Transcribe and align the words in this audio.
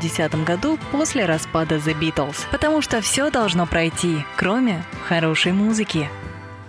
1970 0.00 0.44
году 0.44 0.78
после 0.90 1.26
распада 1.26 1.76
The 1.76 1.98
Beatles. 1.98 2.36
Потому 2.50 2.80
что 2.80 3.02
все 3.02 3.30
должно 3.30 3.66
пройти, 3.66 4.24
кроме 4.36 4.82
хорошей 5.06 5.52
музыки. 5.52 6.08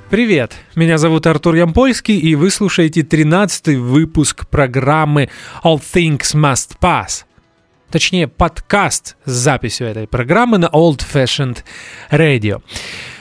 Привет, 0.09 0.57
меня 0.75 0.97
зовут 0.97 1.25
Артур 1.25 1.55
Ямпольский, 1.55 2.17
и 2.17 2.35
вы 2.35 2.51
слушаете 2.51 3.03
13 3.03 3.77
выпуск 3.77 4.47
программы 4.49 5.29
All 5.63 5.79
Things 5.79 6.35
Must 6.35 6.77
Pass. 6.81 7.23
Точнее, 7.89 8.27
подкаст 8.27 9.15
с 9.23 9.31
записью 9.31 9.87
этой 9.87 10.07
программы 10.07 10.57
на 10.57 10.65
Old 10.65 10.99
Fashioned 10.99 11.59
Radio. 12.11 12.61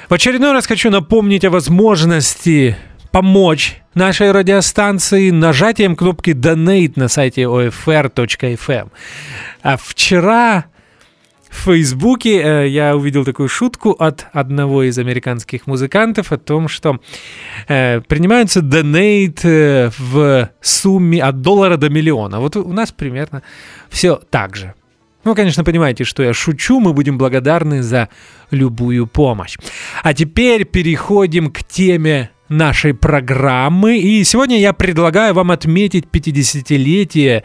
В 0.09 0.15
очередной 0.15 0.53
раз 0.53 0.67
хочу 0.67 0.91
напомнить 0.91 1.45
о 1.45 1.51
возможности 1.51 2.77
помочь 3.11 3.83
нашей 3.95 4.33
радиостанции 4.33 5.31
нажатием 5.31 5.97
кнопки 5.97 6.31
Donate 6.31 6.93
на 6.97 7.09
сайте 7.09 7.43
OFR.fm. 7.43 8.91
А 9.63 9.77
вчера 9.77 10.67
в 11.51 11.65
Фейсбуке 11.65 12.41
э, 12.41 12.69
я 12.69 12.97
увидел 12.97 13.25
такую 13.25 13.49
шутку 13.49 13.91
от 13.91 14.27
одного 14.33 14.85
из 14.85 14.99
американских 14.99 15.67
музыкантов 15.67 16.33
о 16.33 16.39
том, 16.39 16.69
что 16.69 17.01
э, 17.67 18.01
принимаются 18.03 18.63
донейт 18.63 19.45
э, 19.45 19.91
в 19.99 20.49
сумме 20.61 21.23
от 21.23 21.41
доллара 21.43 21.77
до 21.77 21.91
миллиона. 21.91 22.39
Вот 22.39 22.57
у 22.57 22.73
нас 22.73 22.93
примерно 22.93 23.43
все 23.89 24.21
так 24.31 24.57
же. 24.57 24.75
Ну, 25.25 25.35
конечно, 25.35 25.65
понимаете, 25.65 26.05
что 26.05 26.23
я 26.23 26.33
шучу, 26.33 26.81
мы 26.81 26.95
будем 26.95 27.19
благодарны 27.19 27.83
за 27.83 28.09
любую 28.51 29.07
помощь. 29.07 29.59
А 30.03 30.15
теперь 30.15 30.65
переходим 30.65 31.51
к 31.51 31.63
теме 31.65 32.31
нашей 32.51 32.93
программы. 32.93 33.99
И 33.99 34.23
сегодня 34.25 34.59
я 34.59 34.75
предлагаю 34.75 35.33
вам 35.33 35.51
отметить 35.51 36.05
50-летие 36.13 37.45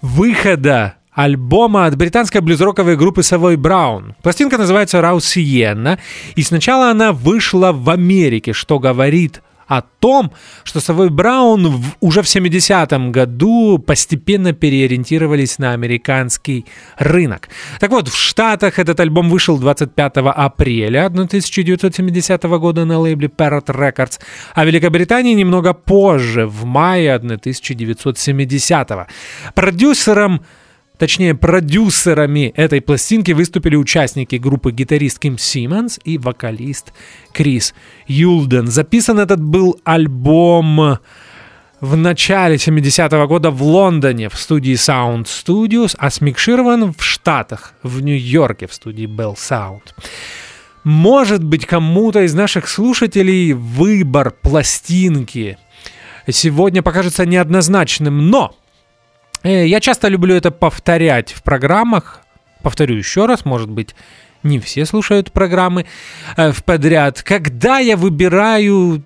выхода 0.00 0.94
альбома 1.12 1.86
от 1.86 1.96
британской 1.96 2.40
блюзроковой 2.40 2.96
группы 2.96 3.22
Savoy 3.22 3.56
Brown. 3.56 4.14
Пластинка 4.22 4.58
называется 4.58 5.00
«Рау 5.00 5.20
Сиенна», 5.20 5.98
и 6.34 6.42
сначала 6.42 6.90
она 6.90 7.12
вышла 7.12 7.72
в 7.72 7.88
Америке, 7.90 8.52
что 8.52 8.78
говорит 8.78 9.42
о 9.66 9.82
том, 9.82 10.32
что 10.64 10.80
Совой 10.80 11.10
Браун 11.10 11.68
в, 11.68 11.96
уже 12.00 12.22
в 12.22 12.26
70-м 12.26 13.12
году 13.12 13.78
постепенно 13.78 14.52
переориентировались 14.52 15.58
на 15.58 15.72
американский 15.72 16.66
рынок. 16.98 17.48
Так 17.80 17.90
вот, 17.90 18.08
в 18.08 18.16
Штатах 18.16 18.78
этот 18.78 19.00
альбом 19.00 19.28
вышел 19.28 19.58
25 19.58 20.12
апреля 20.16 21.06
1970 21.06 22.42
года 22.44 22.84
на 22.84 22.98
лейбле 22.98 23.28
Parrot 23.28 23.66
Records, 23.66 24.20
а 24.54 24.64
в 24.64 24.66
Великобритании 24.66 25.34
немного 25.34 25.74
позже, 25.74 26.46
в 26.46 26.64
мае 26.64 27.14
1970 27.14 28.90
-го. 28.90 29.06
Продюсером 29.54 30.40
Точнее, 30.98 31.34
продюсерами 31.34 32.52
этой 32.56 32.80
пластинки 32.80 33.32
выступили 33.32 33.76
участники 33.76 34.36
группы 34.36 34.72
гитарист 34.72 35.18
Ким 35.18 35.36
Симмонс 35.36 36.00
и 36.04 36.16
вокалист 36.16 36.92
Крис 37.32 37.74
Юлден. 38.06 38.68
Записан 38.68 39.18
этот 39.18 39.42
был 39.42 39.78
альбом 39.84 40.98
в 41.80 41.96
начале 41.96 42.56
70-го 42.56 43.26
года 43.26 43.50
в 43.50 43.62
Лондоне 43.62 44.30
в 44.30 44.36
студии 44.36 44.72
Sound 44.72 45.24
Studios, 45.24 45.94
а 45.98 46.10
смикширован 46.10 46.94
в 46.94 47.02
Штатах, 47.02 47.74
в 47.82 48.00
Нью-Йорке 48.00 48.66
в 48.66 48.72
студии 48.72 49.06
Bell 49.06 49.34
Sound. 49.34 49.82
Может 50.84 51.44
быть, 51.44 51.66
кому-то 51.66 52.22
из 52.22 52.32
наших 52.32 52.68
слушателей 52.68 53.52
выбор 53.52 54.30
пластинки 54.30 55.58
сегодня 56.26 56.82
покажется 56.82 57.26
неоднозначным, 57.26 58.30
но 58.30 58.54
я 59.46 59.80
часто 59.80 60.08
люблю 60.08 60.34
это 60.34 60.50
повторять 60.50 61.32
в 61.32 61.42
программах. 61.42 62.22
Повторю 62.62 62.96
еще 62.96 63.26
раз, 63.26 63.44
может 63.44 63.70
быть, 63.70 63.94
не 64.42 64.58
все 64.58 64.86
слушают 64.86 65.32
программы 65.32 65.86
э, 66.36 66.52
в 66.52 66.64
подряд. 66.64 67.22
Когда 67.22 67.78
я 67.78 67.96
выбираю 67.96 69.02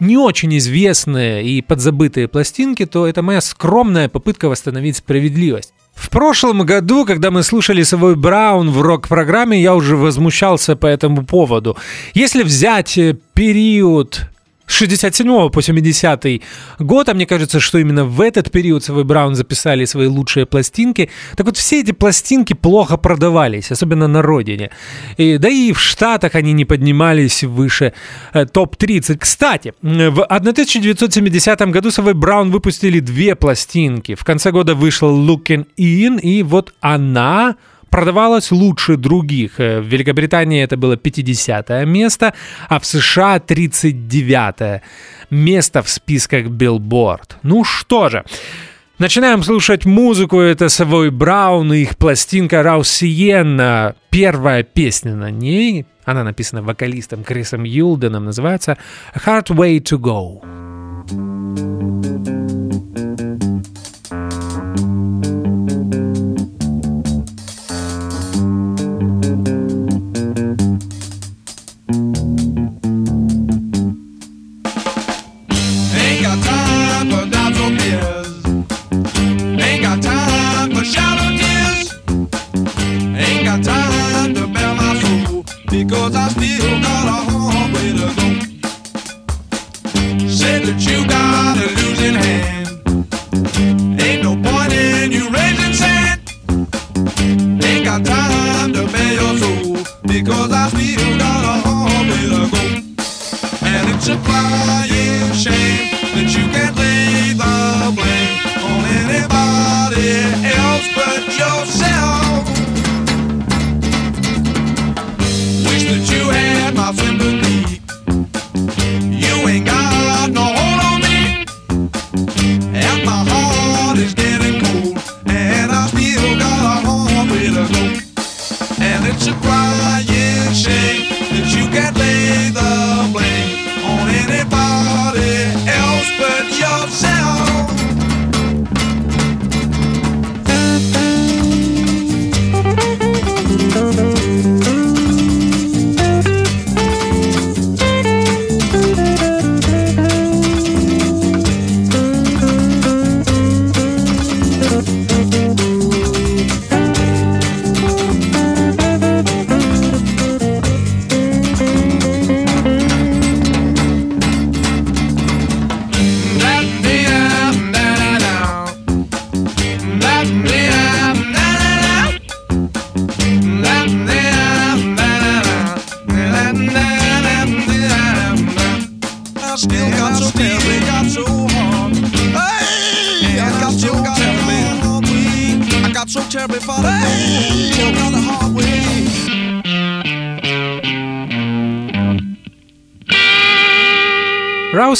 не 0.00 0.16
очень 0.16 0.56
известные 0.58 1.44
и 1.44 1.62
подзабытые 1.62 2.26
пластинки, 2.26 2.86
то 2.86 3.06
это 3.06 3.22
моя 3.22 3.40
скромная 3.40 4.08
попытка 4.08 4.48
восстановить 4.48 4.96
справедливость. 4.96 5.72
В 5.94 6.10
прошлом 6.10 6.62
году, 6.62 7.04
когда 7.04 7.30
мы 7.30 7.42
слушали 7.42 7.82
свой 7.84 8.16
Браун 8.16 8.70
в 8.70 8.80
рок-программе, 8.80 9.60
я 9.62 9.74
уже 9.74 9.96
возмущался 9.96 10.74
по 10.74 10.86
этому 10.86 11.24
поводу. 11.24 11.76
Если 12.14 12.42
взять 12.42 12.98
э, 12.98 13.16
период 13.34 14.31
67 14.72 15.50
по 15.50 15.62
70 15.62 16.42
год, 16.78 17.08
а 17.08 17.14
мне 17.14 17.26
кажется, 17.26 17.60
что 17.60 17.78
именно 17.78 18.04
в 18.04 18.20
этот 18.20 18.50
период 18.50 18.84
Савой 18.84 19.04
Браун 19.04 19.34
записали 19.34 19.84
свои 19.84 20.06
лучшие 20.06 20.46
пластинки. 20.46 21.10
Так 21.36 21.46
вот, 21.46 21.56
все 21.56 21.80
эти 21.80 21.92
пластинки 21.92 22.54
плохо 22.54 22.96
продавались, 22.96 23.70
особенно 23.72 24.08
на 24.08 24.22
родине. 24.22 24.70
И, 25.18 25.38
да 25.38 25.48
и 25.48 25.72
в 25.72 25.80
Штатах 25.80 26.34
они 26.34 26.52
не 26.52 26.64
поднимались 26.64 27.44
выше 27.44 27.92
э, 28.32 28.46
топ-30. 28.46 29.18
Кстати, 29.18 29.74
в 29.82 30.22
1970 30.22 31.60
году 31.70 31.90
Савой 31.90 32.14
Браун 32.14 32.50
выпустили 32.50 33.00
две 33.00 33.34
пластинки. 33.34 34.14
В 34.14 34.24
конце 34.24 34.50
года 34.50 34.74
вышел 34.74 35.10
Looking 35.10 35.66
In, 35.76 36.20
и 36.20 36.42
вот 36.42 36.74
она 36.80 37.56
продавалась 37.92 38.50
лучше 38.50 38.96
других. 38.96 39.60
Э, 39.60 39.80
в 39.80 39.86
Великобритании 39.86 40.64
это 40.64 40.76
было 40.76 40.96
50 40.96 41.86
место, 41.86 42.32
а 42.68 42.78
в 42.78 42.86
США 42.86 43.38
39 43.38 44.82
место 45.30 45.82
в 45.82 45.88
списках 45.88 46.46
Billboard. 46.46 47.36
Ну 47.42 47.64
что 47.64 48.08
же, 48.08 48.24
Начинаем 48.98 49.42
слушать 49.42 49.84
музыку, 49.84 50.38
это 50.38 50.68
Савой 50.68 51.10
Браун 51.10 51.72
и 51.72 51.78
их 51.78 51.96
пластинка 51.96 52.62
Раус 52.62 52.88
Сиенна. 52.88 53.96
Первая 54.10 54.62
песня 54.62 55.16
на 55.16 55.30
ней, 55.30 55.86
она 56.04 56.22
написана 56.22 56.62
вокалистом 56.62 57.24
Крисом 57.24 57.64
Юлденом, 57.64 58.26
называется 58.26 58.78
«Hard 59.16 59.46
Way 59.46 59.80
to 59.80 59.98
Go». 59.98 60.40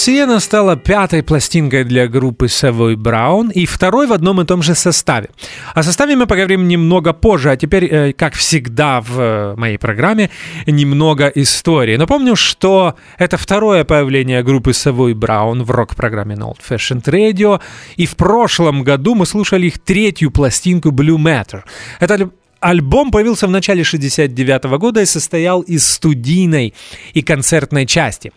Раусиена 0.03 0.41
стала 0.41 0.75
пятой 0.75 1.23
пластинкой 1.23 1.85
для 1.85 2.09
группы 2.09 2.47
Savoy 2.47 2.97
Brown 2.97 3.53
и 3.53 3.67
второй 3.67 4.09
в 4.09 4.13
одном 4.13 4.41
и 4.41 4.45
том 4.45 4.61
же 4.61 4.75
составе. 4.75 5.29
О 5.75 5.83
составе 5.85 6.17
мы 6.17 6.27
поговорим 6.27 6.67
немного 6.67 7.13
позже, 7.13 7.53
а 7.53 7.57
теперь, 7.57 7.85
э, 7.85 8.13
как 8.13 8.35
всегда 8.35 9.01
в 9.01 9.21
э, 9.21 9.55
моей 9.57 9.79
программе, 9.79 10.31
немного 10.67 11.29
истории. 11.29 11.97
Напомню, 11.97 12.35
что 12.35 12.97
это 13.17 13.37
второе 13.37 13.85
появление 13.85 14.43
группы 14.43 14.73
Savoy 14.73 15.13
Brown 15.13 15.63
в 15.63 15.71
рок-программе 15.71 16.35
на 16.35 16.47
Old 16.47 16.59
Fashioned 16.69 17.05
Radio, 17.05 17.61
и 17.95 18.05
в 18.05 18.17
прошлом 18.17 18.83
году 18.83 19.15
мы 19.15 19.25
слушали 19.25 19.67
их 19.67 19.79
третью 19.79 20.33
пластинку 20.33 20.89
Blue 20.89 21.17
Matter. 21.17 21.63
Это 22.01 22.29
Альбом 22.63 23.11
появился 23.11 23.47
в 23.47 23.51
начале 23.51 23.85
69 23.85 24.65
года 24.79 25.01
и 25.01 25.05
состоял 25.05 25.61
из 25.63 25.87
студийной 25.87 26.75
и 27.13 27.23
концертной 27.23 27.87
части. 27.87 28.33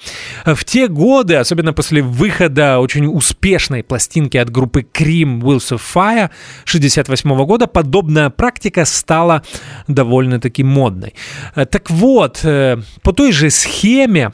В 0.45 0.63
те 0.65 0.87
годы, 0.87 1.35
особенно 1.35 1.73
после 1.73 2.01
выхода 2.01 2.79
очень 2.79 3.05
успешной 3.05 3.83
пластинки 3.83 4.37
от 4.37 4.49
группы 4.49 4.81
Cream 4.81 5.41
Wheels 5.41 5.77
of 5.77 5.81
Fire 5.93 6.31
68 6.65 7.45
года, 7.45 7.67
подобная 7.67 8.29
практика 8.29 8.85
стала 8.85 9.43
довольно-таки 9.87 10.63
модной. 10.63 11.13
Так 11.53 11.89
вот, 11.91 12.39
э, 12.43 12.77
по 13.03 13.13
той 13.13 13.31
же 13.31 13.49
схеме 13.49 14.31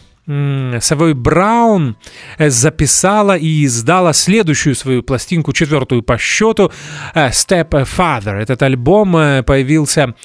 Савой 0.80 1.14
Браун 1.14 1.96
э, 2.38 2.50
записала 2.50 3.38
и 3.38 3.66
издала 3.66 4.14
следующую 4.14 4.76
свою 4.76 5.04
пластинку, 5.04 5.54
четвертую 5.54 6.04
по 6.04 6.18
счету, 6.18 6.72
э, 7.14 7.30
Step 7.30 7.70
Father. 7.70 8.36
Этот 8.36 8.62
альбом 8.64 9.18
э, 9.18 9.44
появился 9.44 10.16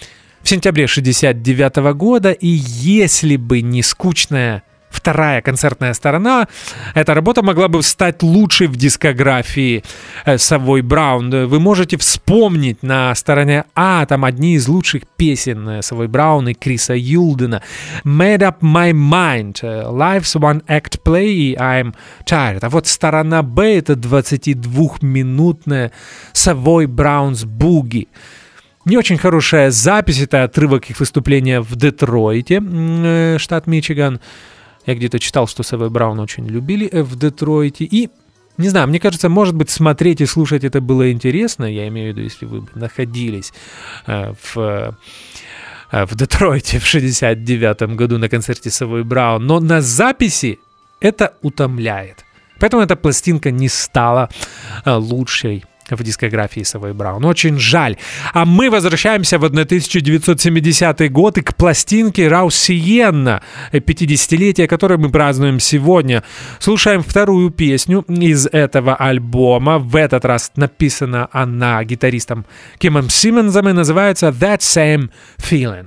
в 0.43 0.49
сентябре 0.49 0.87
69 0.87 1.76
года, 1.94 2.31
и 2.31 2.47
если 2.49 3.37
бы 3.37 3.62
не 3.62 3.82
скучная 3.82 4.62
вторая 5.06 5.41
концертная 5.41 5.94
сторона, 5.94 6.49
эта 6.94 7.14
работа 7.14 7.41
могла 7.41 7.69
бы 7.69 7.81
стать 7.85 8.25
лучшей 8.25 8.67
в 8.67 8.75
дискографии 8.75 9.85
Савой 10.37 10.82
Браун. 10.82 11.47
Вы 11.47 11.61
можете 11.61 11.97
вспомнить 11.97 12.82
на 12.82 13.14
стороне 13.14 13.67
А 13.76 14.05
там 14.06 14.25
одни 14.25 14.56
из 14.56 14.67
лучших 14.67 15.05
песен 15.17 15.81
Савой 15.81 16.08
Браун 16.08 16.49
и 16.49 16.55
Криса 16.55 16.94
Юлдена. 16.97 17.62
Made 18.05 18.41
Up 18.41 18.56
My 18.62 18.91
Mind, 18.91 19.62
Life's 19.62 20.35
One 20.35 20.64
Act 20.67 21.00
Play 21.05 21.55
I'm 21.55 21.94
Tired. 22.29 22.58
А 22.62 22.69
вот 22.69 22.88
сторона 22.88 23.44
Б 23.44 23.79
это 23.79 23.93
22-минутная 23.93 25.93
Савой 26.32 26.87
Браунс 26.87 27.44
Буги. 27.44 28.08
Не 28.85 28.99
очень 28.99 29.19
хорошая 29.19 29.70
запись, 29.70 30.20
это 30.20 30.43
отрывок 30.43 30.91
их 30.91 30.99
выступления 30.99 31.61
в 31.61 31.76
Детройте, 31.76 32.61
штат 33.38 33.69
Мичиган. 33.69 34.19
Я 34.86 34.94
где-то 34.94 35.18
читал, 35.18 35.48
что 35.48 35.62
Сэвэ 35.62 35.88
Браун 35.88 36.20
очень 36.20 36.46
любили 36.46 36.88
э, 36.90 37.02
в 37.02 37.16
Детройте. 37.18 37.84
И, 37.84 38.08
не 38.56 38.68
знаю, 38.68 38.88
мне 38.88 39.00
кажется, 39.00 39.28
может 39.28 39.54
быть, 39.54 39.68
смотреть 39.68 40.20
и 40.20 40.26
слушать 40.26 40.64
это 40.64 40.80
было 40.80 41.10
интересно. 41.10 41.64
Я 41.64 41.88
имею 41.88 42.12
в 42.12 42.16
виду, 42.16 42.22
если 42.22 42.46
вы 42.46 42.66
находились 42.74 43.52
э, 44.06 44.32
в 44.42 44.96
э, 45.92 46.04
в 46.06 46.14
Детройте 46.14 46.78
в 46.78 46.86
69 46.86 47.96
году 47.96 48.18
на 48.18 48.28
концерте 48.28 48.70
Савой 48.70 49.04
Браун. 49.04 49.46
Но 49.46 49.60
на 49.60 49.80
записи 49.80 50.58
это 51.00 51.34
утомляет. 51.42 52.24
Поэтому 52.58 52.82
эта 52.82 52.96
пластинка 52.96 53.50
не 53.50 53.68
стала 53.68 54.30
лучшей 54.84 55.64
в 55.90 56.02
дискографии 56.02 56.62
Савой 56.62 56.92
Браун. 56.92 57.24
Очень 57.24 57.58
жаль. 57.58 57.96
А 58.32 58.44
мы 58.44 58.70
возвращаемся 58.70 59.38
в 59.38 59.44
1970 59.44 61.12
год 61.12 61.38
и 61.38 61.42
к 61.42 61.54
пластинке 61.54 62.28
Раусиенна, 62.28 63.42
50-летие, 63.72 64.66
которое 64.66 64.98
мы 64.98 65.10
празднуем 65.10 65.60
сегодня. 65.60 66.22
Слушаем 66.58 67.02
вторую 67.02 67.50
песню 67.50 68.04
из 68.08 68.46
этого 68.46 68.96
альбома. 68.96 69.78
В 69.78 69.96
этот 69.96 70.24
раз 70.24 70.52
написана 70.56 71.28
она 71.32 71.82
гитаристом 71.84 72.46
Кимом 72.78 73.08
Симмонсом 73.10 73.68
и 73.68 73.72
называется 73.72 74.28
«That 74.28 74.58
Same 74.58 75.10
Feeling». 75.38 75.86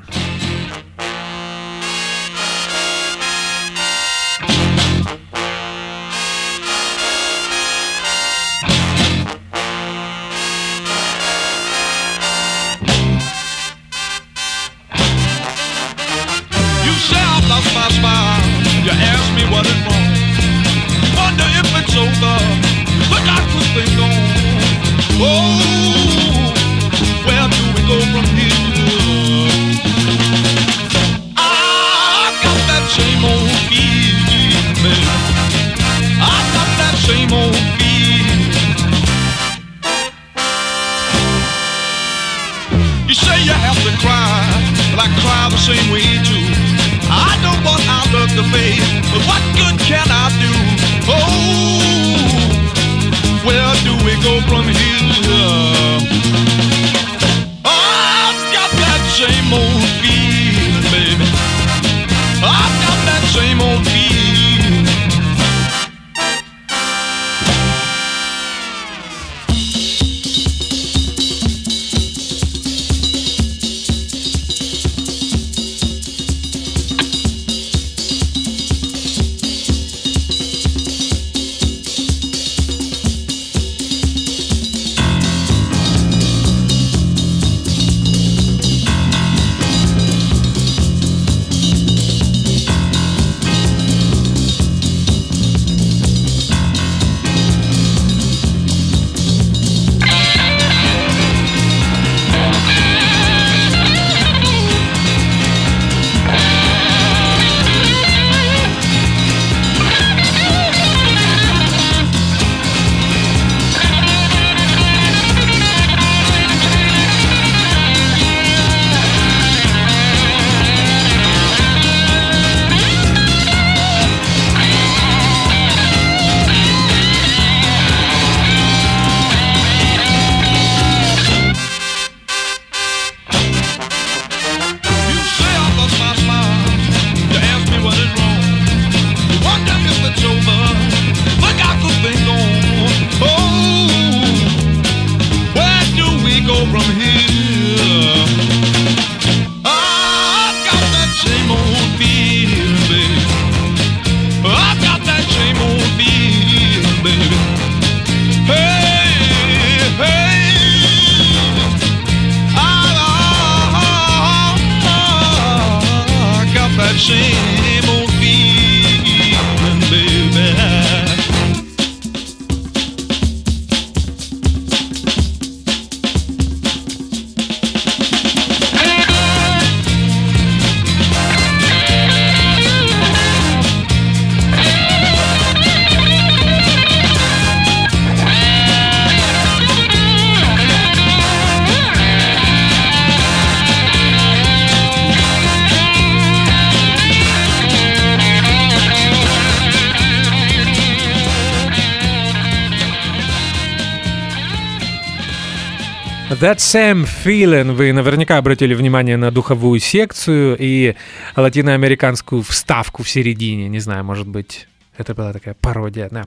Same 206.72 207.10
feeling. 207.26 207.74
Вы 207.74 207.92
наверняка 207.94 208.38
обратили 208.38 208.76
внимание 208.76 209.18
на 209.18 209.32
духовую 209.32 209.80
секцию 209.80 210.56
и 210.60 210.94
латиноамериканскую 211.36 212.44
вставку 212.44 213.02
в 213.02 213.10
середине. 213.10 213.68
Не 213.68 213.80
знаю, 213.80 214.04
может 214.04 214.28
быть, 214.28 214.68
это 215.00 215.16
была 215.16 215.34
такая 215.34 215.56
пародия 215.60 216.10
на 216.12 216.26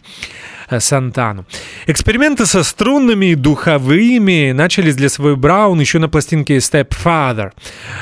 э, 0.70 0.80
Сантану. 0.80 1.44
Эксперименты 1.86 2.46
со 2.46 2.62
струнными 2.62 3.26
и 3.26 3.34
духовыми 3.34 4.52
начались 4.52 4.96
для 4.96 5.08
своего 5.08 5.36
Браун 5.36 5.78
еще 5.78 5.98
на 5.98 6.08
пластинке 6.08 6.56
Stepfather. 6.56 7.52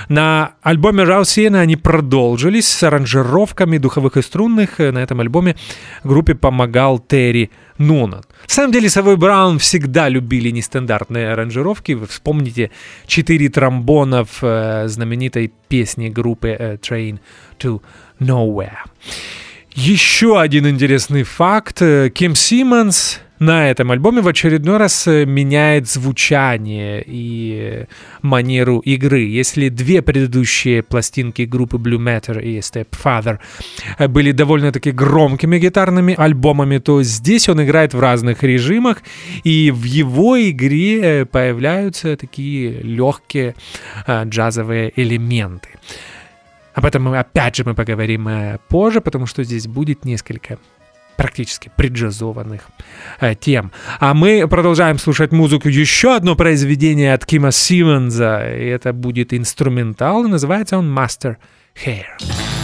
На 0.08 0.52
альбоме 0.62 1.02
Раусиена 1.02 1.60
они 1.60 1.76
продолжились 1.76 2.68
с 2.68 2.82
аранжировками 2.82 3.78
духовых 3.78 4.16
и 4.16 4.22
струнных. 4.22 4.78
На 4.78 4.98
этом 4.98 5.20
альбоме 5.20 5.56
группе 6.04 6.34
помогал 6.34 7.00
Терри 7.00 7.50
Нунан. 7.78 8.20
На 8.20 8.48
самом 8.48 8.72
деле, 8.72 8.88
Совой 8.88 9.16
Браун 9.16 9.58
всегда 9.58 10.08
любили 10.08 10.50
нестандартные 10.50 11.32
аранжировки. 11.32 11.92
Вы 11.92 12.06
вспомните 12.06 12.70
четыре 13.06 13.48
тромбонов 13.48 14.38
э, 14.42 14.84
знаменитой 14.86 15.52
песни 15.68 16.08
группы 16.08 16.48
э, 16.48 16.76
Train 16.76 17.18
to 17.58 17.82
Nowhere. 18.20 18.76
Еще 19.74 20.40
один 20.40 20.66
интересный 20.66 21.22
факт. 21.22 21.80
Э, 21.80 22.10
Ким 22.12 22.34
Симмонс 22.34 23.20
на 23.38 23.70
этом 23.70 23.92
альбоме 23.92 24.20
в 24.20 24.26
очередной 24.26 24.78
раз 24.78 25.06
э, 25.06 25.24
меняет 25.24 25.88
звучание 25.88 27.02
и 27.06 27.86
манеру 28.20 28.80
игры. 28.80 29.20
Если 29.20 29.68
две 29.68 30.02
предыдущие 30.02 30.82
пластинки 30.82 31.42
группы 31.42 31.76
Blue 31.76 31.98
Matter 31.98 32.42
и 32.42 32.58
Stepfather 32.58 33.38
э, 33.96 34.08
были 34.08 34.32
довольно-таки 34.32 34.90
громкими 34.90 35.58
гитарными 35.58 36.16
альбомами, 36.18 36.78
то 36.78 37.04
здесь 37.04 37.48
он 37.48 37.62
играет 37.62 37.94
в 37.94 38.00
разных 38.00 38.42
режимах, 38.42 39.02
и 39.44 39.70
в 39.70 39.84
его 39.84 40.36
игре 40.36 41.26
появляются 41.26 42.16
такие 42.16 42.80
легкие 42.82 43.54
джазовые 44.08 44.92
элементы. 44.96 45.68
Об 46.74 46.84
этом 46.84 47.04
мы 47.04 47.18
опять 47.18 47.56
же 47.56 47.64
мы 47.64 47.74
поговорим 47.74 48.28
э, 48.28 48.58
позже, 48.68 49.00
потому 49.00 49.26
что 49.26 49.42
здесь 49.44 49.66
будет 49.66 50.04
несколько 50.04 50.58
практически 51.16 51.70
преджазованных 51.76 52.62
э, 53.20 53.34
тем. 53.34 53.72
А 53.98 54.14
мы 54.14 54.48
продолжаем 54.48 54.98
слушать 54.98 55.32
музыку. 55.32 55.68
Еще 55.68 56.16
одно 56.16 56.34
произведение 56.34 57.12
от 57.12 57.26
Кима 57.26 57.50
Симмонса. 57.50 58.56
И 58.56 58.66
это 58.66 58.92
будет 58.92 59.34
инструментал, 59.34 60.24
и 60.24 60.28
называется 60.28 60.78
он 60.78 60.96
Master 60.96 61.36
Hair. 61.84 62.59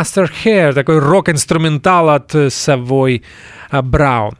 Master 0.00 0.30
Hair, 0.44 0.72
такой 0.72 0.98
рок-инструментал 0.98 2.08
от 2.08 2.34
э, 2.34 2.46
Savoy 2.46 3.22
э, 3.70 3.82
Браун. 3.82 4.32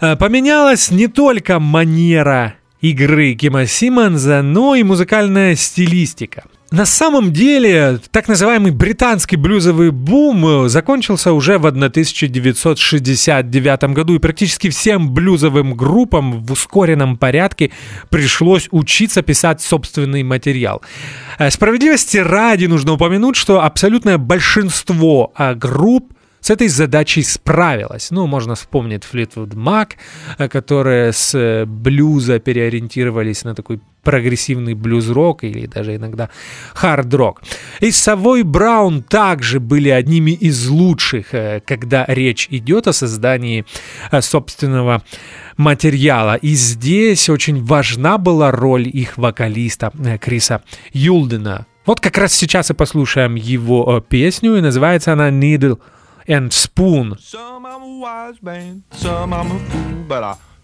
Э, 0.00 0.14
Поменялась 0.16 0.92
не 0.92 1.08
только 1.08 1.58
манера 1.58 2.54
игры 2.80 3.34
Кима 3.34 3.66
Симмонса, 3.66 4.42
но 4.42 4.76
и 4.76 4.84
музыкальная 4.84 5.56
стилистика. 5.56 6.44
На 6.76 6.84
самом 6.84 7.32
деле, 7.32 7.98
так 8.10 8.28
называемый 8.28 8.70
британский 8.70 9.36
блюзовый 9.36 9.90
бум 9.90 10.66
э, 10.66 10.68
закончился 10.68 11.32
уже 11.32 11.56
в 11.56 11.64
1969 11.64 13.94
году, 13.94 14.14
и 14.14 14.18
практически 14.18 14.68
всем 14.68 15.14
блюзовым 15.14 15.74
группам 15.74 16.44
в 16.44 16.52
ускоренном 16.52 17.16
порядке 17.16 17.70
пришлось 18.10 18.68
учиться 18.72 19.22
писать 19.22 19.62
собственный 19.62 20.22
материал. 20.22 20.82
Э, 21.38 21.48
Справедливости 21.48 22.18
ради 22.18 22.66
нужно 22.66 22.92
упомянуть, 22.92 23.36
что 23.36 23.62
абсолютное 23.62 24.18
большинство 24.18 25.32
э, 25.38 25.54
групп 25.54 26.12
с 26.42 26.50
этой 26.50 26.68
задачей 26.68 27.22
справилась. 27.22 28.10
Ну, 28.10 28.26
можно 28.26 28.54
вспомнить 28.54 29.04
Fleetwood 29.10 29.54
Mac, 29.54 29.92
которые 30.48 31.14
с 31.14 31.64
блюза 31.66 32.38
переориентировались 32.38 33.44
на 33.44 33.54
такой 33.54 33.80
прогрессивный 34.06 34.74
блюз-рок 34.74 35.42
или 35.42 35.66
даже 35.66 35.96
иногда 35.96 36.30
хард-рок. 36.74 37.42
И 37.80 37.88
Savoy 37.88 38.44
Браун 38.44 39.02
также 39.02 39.58
были 39.58 39.88
одними 39.88 40.30
из 40.30 40.68
лучших, 40.68 41.34
э, 41.34 41.60
когда 41.66 42.04
речь 42.06 42.46
идет 42.50 42.86
о 42.86 42.92
создании 42.92 43.64
э, 44.12 44.20
собственного 44.20 45.02
материала. 45.56 46.36
И 46.36 46.54
здесь 46.54 47.28
очень 47.28 47.64
важна 47.64 48.16
была 48.16 48.52
роль 48.52 48.86
их 48.86 49.18
вокалиста 49.18 49.90
э, 49.98 50.18
Криса 50.18 50.62
Юлдена. 50.92 51.66
Вот 51.84 51.98
как 51.98 52.16
раз 52.16 52.32
сейчас 52.32 52.70
и 52.70 52.74
послушаем 52.74 53.34
его 53.34 54.00
песню, 54.08 54.56
и 54.56 54.60
называется 54.60 55.14
она 55.14 55.30
«Needle 55.30 55.80
and 56.28 56.50
Spoon». 56.50 57.16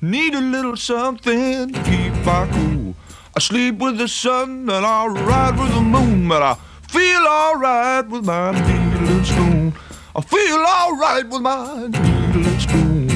Need 0.02 0.34
a 0.34 0.40
little 0.40 0.74
something 0.74 1.72
to 1.72 1.80
keep 1.84 2.12
my 2.26 2.48
cool. 2.50 2.96
I 3.34 3.40
sleep 3.40 3.78
with 3.78 3.96
the 3.96 4.08
sun 4.08 4.68
and 4.68 4.84
I 4.84 5.06
ride 5.06 5.58
with 5.58 5.72
the 5.72 5.80
moon, 5.80 6.28
but 6.28 6.42
I 6.42 6.54
feel 6.88 7.26
alright 7.26 8.06
with 8.06 8.26
my 8.26 8.50
needle 8.52 9.08
and 9.08 9.26
spoon. 9.26 9.72
I 10.14 10.20
feel 10.20 10.58
alright 10.58 11.26
with 11.26 11.40
my 11.40 11.86
needle 11.86 12.46
and 12.46 12.60
spoon. 12.60 13.06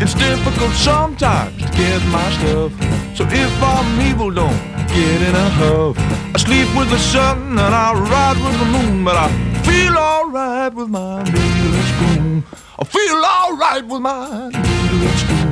It's 0.00 0.12
difficult 0.12 0.72
sometimes 0.74 1.56
to 1.56 1.68
get 1.72 2.04
my 2.08 2.30
stuff. 2.36 2.72
So 3.16 3.24
if 3.24 3.62
I'm 3.62 4.00
evil, 4.02 4.30
don't 4.30 4.60
get 4.88 5.22
in 5.22 5.34
a 5.34 5.48
huff. 5.60 5.96
I 6.34 6.38
sleep 6.38 6.68
with 6.76 6.90
the 6.90 6.98
sun 6.98 7.58
and 7.58 7.74
I 7.74 7.94
ride 7.94 8.36
with 8.44 8.58
the 8.58 8.66
moon, 8.66 9.04
but 9.04 9.16
I 9.16 9.28
feel 9.64 9.96
alright 9.96 10.74
with 10.74 10.90
my 10.90 11.22
needle 11.22 11.74
and 11.80 11.88
spoon. 11.94 12.44
I 12.78 12.84
feel 12.84 13.24
alright 13.24 13.86
with 13.86 14.02
my 14.02 14.48
needle 14.48 15.08
and 15.08 15.18
spoon. 15.18 15.48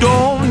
Don't 0.00 0.45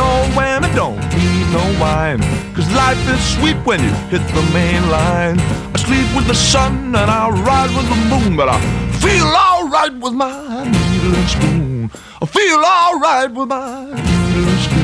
no 0.00 0.10
whammy, 0.36 0.70
don't 0.74 1.00
need 1.16 1.46
no 1.58 1.64
wine. 1.82 2.20
Cause 2.54 2.68
life 2.84 3.02
is 3.14 3.20
sweet 3.36 3.58
when 3.68 3.80
you 3.86 3.92
hit 4.12 4.24
the 4.38 4.44
main 4.58 4.82
line. 4.98 5.38
I 5.74 5.76
sleep 5.86 6.08
with 6.16 6.26
the 6.32 6.38
sun 6.52 6.74
and 7.00 7.08
I 7.20 7.22
ride 7.50 7.72
with 7.76 7.88
the 7.92 8.00
moon, 8.12 8.30
but 8.40 8.48
I 8.56 8.58
feel 9.04 9.28
alright 9.46 9.94
with 10.04 10.14
my 10.14 10.64
needle 10.74 11.14
and 11.20 11.28
spoon. 11.36 11.90
I 12.22 12.26
feel 12.38 12.60
alright 12.76 13.30
with 13.38 13.48
my 13.48 13.66
needle 14.06 14.48
and 14.52 14.60
spoon. 14.66 14.79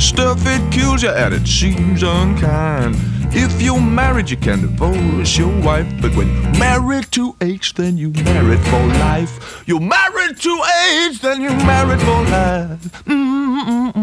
The 0.00 0.06
stuff 0.06 0.46
it 0.46 0.72
kills 0.72 1.02
you 1.02 1.10
and 1.10 1.34
it 1.34 1.46
seems 1.46 2.02
unkind. 2.02 2.96
If 3.34 3.60
you're 3.60 3.78
married, 3.78 4.30
you 4.30 4.38
can 4.38 4.62
divorce 4.62 5.36
your 5.36 5.54
wife. 5.60 5.86
But 6.00 6.16
when 6.16 6.28
you're 6.28 6.58
married 6.58 7.12
to 7.12 7.36
age, 7.42 7.74
then 7.74 7.98
you 7.98 8.08
married 8.08 8.60
for 8.60 8.82
life. 8.96 9.62
You're 9.66 9.78
married 9.78 10.40
to 10.40 10.64
age, 10.88 11.20
then 11.20 11.42
you're 11.42 11.64
married 11.66 12.00
for 12.00 12.22
life. 12.32 13.04
Mm-mm-mm-mm-mm. 13.04 13.99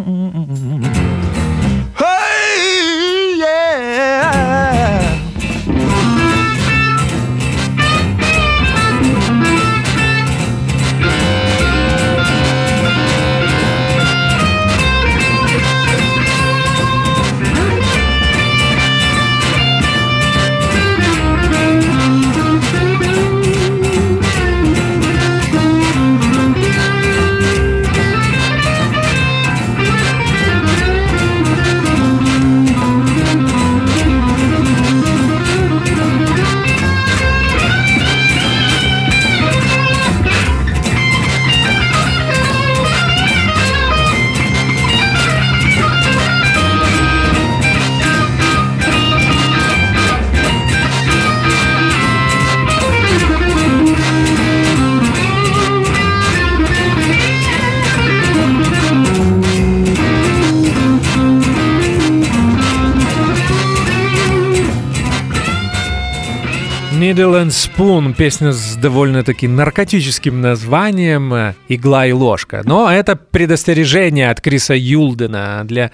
Needle 67.07 67.41
and 67.41 67.51
Spoon, 67.51 68.13
песня 68.13 68.51
с 68.51 68.75
довольно-таки 68.75 69.47
наркотическим 69.47 70.41
названием 70.41 71.33
э, 71.33 71.53
«Игла 71.69 72.05
и 72.05 72.11
ложка». 72.11 72.63
Но 72.65 72.91
это 72.91 73.15
предостережение 73.15 74.29
от 74.29 74.41
Криса 74.41 74.73
Юлдена 74.75 75.61
для 75.63 75.91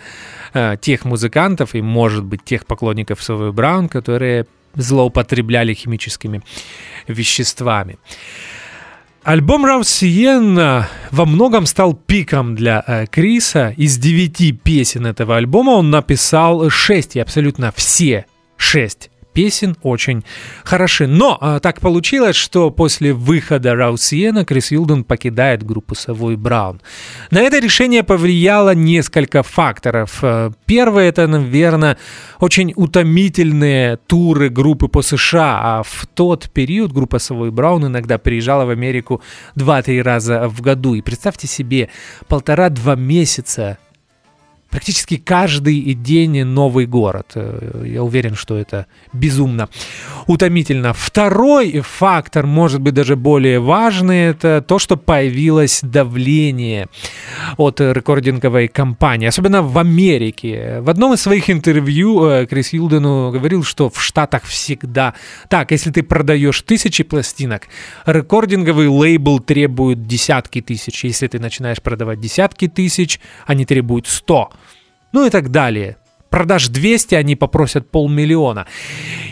э, 0.55 0.75
тех 0.81 1.05
музыкантов 1.05 1.75
и, 1.75 1.83
может 1.83 2.23
быть, 2.23 2.43
тех 2.43 2.65
поклонников 2.65 3.21
Совы 3.21 3.51
Браун, 3.51 3.89
которые 3.89 4.47
злоупотребляли 4.73 5.75
химическими 5.75 6.41
веществами. 7.07 7.99
Альбом 9.21 9.65
Раусиен 9.65 10.55
во 11.11 11.25
многом 11.25 11.67
стал 11.67 11.93
пиком 11.93 12.55
для 12.55 12.83
э, 12.87 13.05
Криса. 13.05 13.75
Из 13.77 13.99
девяти 13.99 14.51
песен 14.51 15.05
этого 15.05 15.37
альбома 15.37 15.71
он 15.71 15.91
написал 15.91 16.71
шесть, 16.71 17.15
и 17.15 17.19
абсолютно 17.19 17.71
все 17.71 18.25
шесть 18.57 19.11
песен 19.33 19.75
очень 19.81 20.23
хороши. 20.63 21.07
Но 21.07 21.37
а, 21.39 21.59
так 21.59 21.81
получилось, 21.81 22.35
что 22.35 22.71
после 22.71 23.13
выхода 23.13 23.75
Раусиена 23.75 24.45
Крис 24.45 24.71
Юлден 24.71 25.03
покидает 25.03 25.63
группу 25.63 25.95
Savoy 25.95 26.35
Brown. 26.35 26.79
На 27.31 27.41
это 27.41 27.59
решение 27.59 28.03
повлияло 28.03 28.73
несколько 28.75 29.43
факторов. 29.43 30.19
Э, 30.21 30.51
Первое 30.65 31.09
это, 31.09 31.27
наверное, 31.27 31.97
очень 32.39 32.73
утомительные 32.75 33.97
туры 33.97 34.49
группы 34.49 34.87
по 34.87 35.01
США, 35.01 35.59
а 35.63 35.83
в 35.83 36.07
тот 36.13 36.49
период 36.49 36.91
группа 36.91 37.17
Savoy 37.17 37.51
Brown 37.51 37.87
иногда 37.87 38.17
приезжала 38.17 38.65
в 38.65 38.69
Америку 38.69 39.21
2-3 39.55 40.01
раза 40.01 40.49
в 40.49 40.61
году. 40.61 40.95
И 40.95 41.01
представьте 41.01 41.47
себе, 41.47 41.89
полтора-два 42.27 42.95
месяца 42.95 43.77
практически 44.73 45.17
каждый 45.17 45.93
день 45.93 46.43
новый 46.45 46.87
город. 46.87 47.33
Э, 47.35 47.85
Я 47.85 48.01
уверен, 48.01 48.33
что 48.33 48.57
это 48.57 48.87
безумно 49.13 49.69
утомительно. 50.25 50.93
Второй 50.93 51.81
фактор, 51.81 52.47
может 52.47 52.81
быть, 52.81 52.95
даже 52.95 53.15
более 53.15 53.59
важный, 53.59 54.31
это 54.31 54.65
то, 54.67 54.79
что 54.79 54.97
появилось 54.97 55.81
давление 55.83 56.87
от 57.57 57.81
рекординговой 57.81 58.67
компании, 58.67 59.27
особенно 59.27 59.61
в 59.61 59.77
Америке. 59.77 60.79
В 60.81 60.89
одном 60.89 61.13
из 61.13 61.21
своих 61.21 61.51
интервью 61.51 62.25
э, 62.25 62.47
Крис 62.47 62.73
Юлдену 62.73 63.31
говорил, 63.31 63.63
что 63.63 63.91
в 63.91 64.01
Штатах 64.01 64.43
всегда 64.45 65.13
так, 65.49 65.69
если 65.69 65.91
ты 65.91 66.01
продаешь 66.01 66.59
тысячи 66.63 67.03
пластинок, 67.03 67.67
рекординговый 68.07 68.87
лейбл 68.87 69.39
требует 69.39 70.07
десятки 70.07 70.61
тысяч. 70.61 71.03
Если 71.03 71.27
ты 71.27 71.37
начинаешь 71.37 71.79
продавать 71.79 72.19
десятки 72.19 72.67
тысяч, 72.67 73.19
они 73.45 73.65
требуют 73.65 74.07
100 74.07 74.49
ну 75.13 75.25
и 75.25 75.29
так 75.29 75.49
далее. 75.49 75.97
Продаж 76.29 76.67
200, 76.67 77.15
они 77.15 77.35
попросят 77.35 77.89
полмиллиона. 77.89 78.65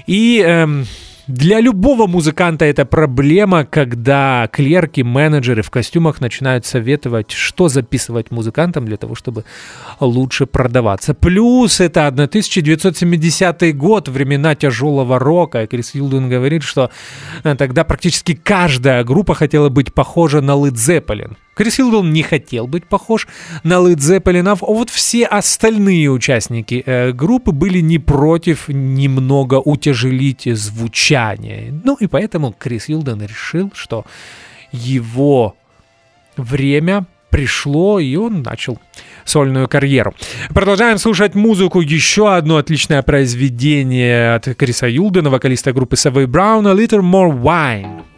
И 0.07 0.41
эм, 0.45 0.85
для 1.27 1.59
любого 1.59 2.07
музыканта 2.07 2.65
это 2.65 2.85
проблема, 2.85 3.63
когда 3.63 4.49
клерки, 4.51 5.01
менеджеры 5.01 5.61
в 5.61 5.69
костюмах 5.69 6.19
начинают 6.19 6.65
советовать, 6.65 7.31
что 7.31 7.69
записывать 7.69 8.31
музыкантам 8.31 8.85
для 8.85 8.97
того, 8.97 9.15
чтобы 9.15 9.45
лучше 9.99 10.45
продаваться. 10.45 11.13
Плюс 11.13 11.79
это 11.79 12.07
1970 12.07 13.75
год, 13.75 14.09
времена 14.09 14.55
тяжелого 14.55 15.19
рока. 15.19 15.65
Крис 15.67 15.95
Юлден 15.95 16.29
говорит, 16.29 16.63
что 16.63 16.91
э, 17.43 17.55
тогда 17.55 17.83
практически 17.83 18.35
каждая 18.35 19.03
группа 19.03 19.33
хотела 19.33 19.69
быть 19.69 19.93
похожа 19.93 20.41
на 20.41 20.51
Led 20.51 20.73
Zeppelin. 20.73 21.35
Крис 21.61 21.75
Хилдон 21.75 22.11
не 22.11 22.23
хотел 22.23 22.65
быть 22.65 22.85
похож 22.85 23.27
на 23.61 23.73
Led 23.73 23.97
Zeppelin, 23.97 24.49
а 24.49 24.55
вот 24.55 24.89
все 24.89 25.27
остальные 25.27 26.09
участники 26.09 26.81
э, 26.83 27.11
группы 27.11 27.51
были 27.51 27.81
не 27.81 27.99
против 27.99 28.67
немного 28.67 29.61
утяжелить 29.63 30.45
звучание. 30.45 31.71
Ну 31.83 31.97
и 31.99 32.07
поэтому 32.07 32.51
Крис 32.57 32.85
Хилдон 32.85 33.21
решил, 33.21 33.71
что 33.75 34.05
его 34.71 35.55
время 36.35 37.05
пришло, 37.29 37.99
и 37.99 38.15
он 38.15 38.41
начал 38.41 38.79
сольную 39.23 39.67
карьеру. 39.67 40.15
Продолжаем 40.55 40.97
слушать 40.97 41.35
музыку. 41.35 41.81
Еще 41.81 42.33
одно 42.33 42.57
отличное 42.57 43.03
произведение 43.03 44.33
от 44.33 44.45
Криса 44.55 44.87
Юлдена, 44.87 45.29
вокалиста 45.29 45.73
группы 45.73 45.95
Savvy 45.95 46.25
Brown, 46.25 46.67
A 46.67 46.73
Little 46.73 47.01
More 47.01 47.39
Wine. 47.39 48.10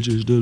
Just 0.00 0.30
a 0.30 0.40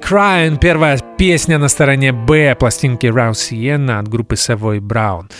Crying— 0.00 0.58
первая 0.60 0.98
песня 1.18 1.58
на 1.58 1.68
стороне 1.68 2.12
Б 2.12 2.56
пластинки 2.58 3.06
Round 3.06 3.32
Sienna 3.32 3.98
от 3.98 4.08
группы 4.08 4.34
Savoy 4.34 4.80
Brown. 4.80 5.30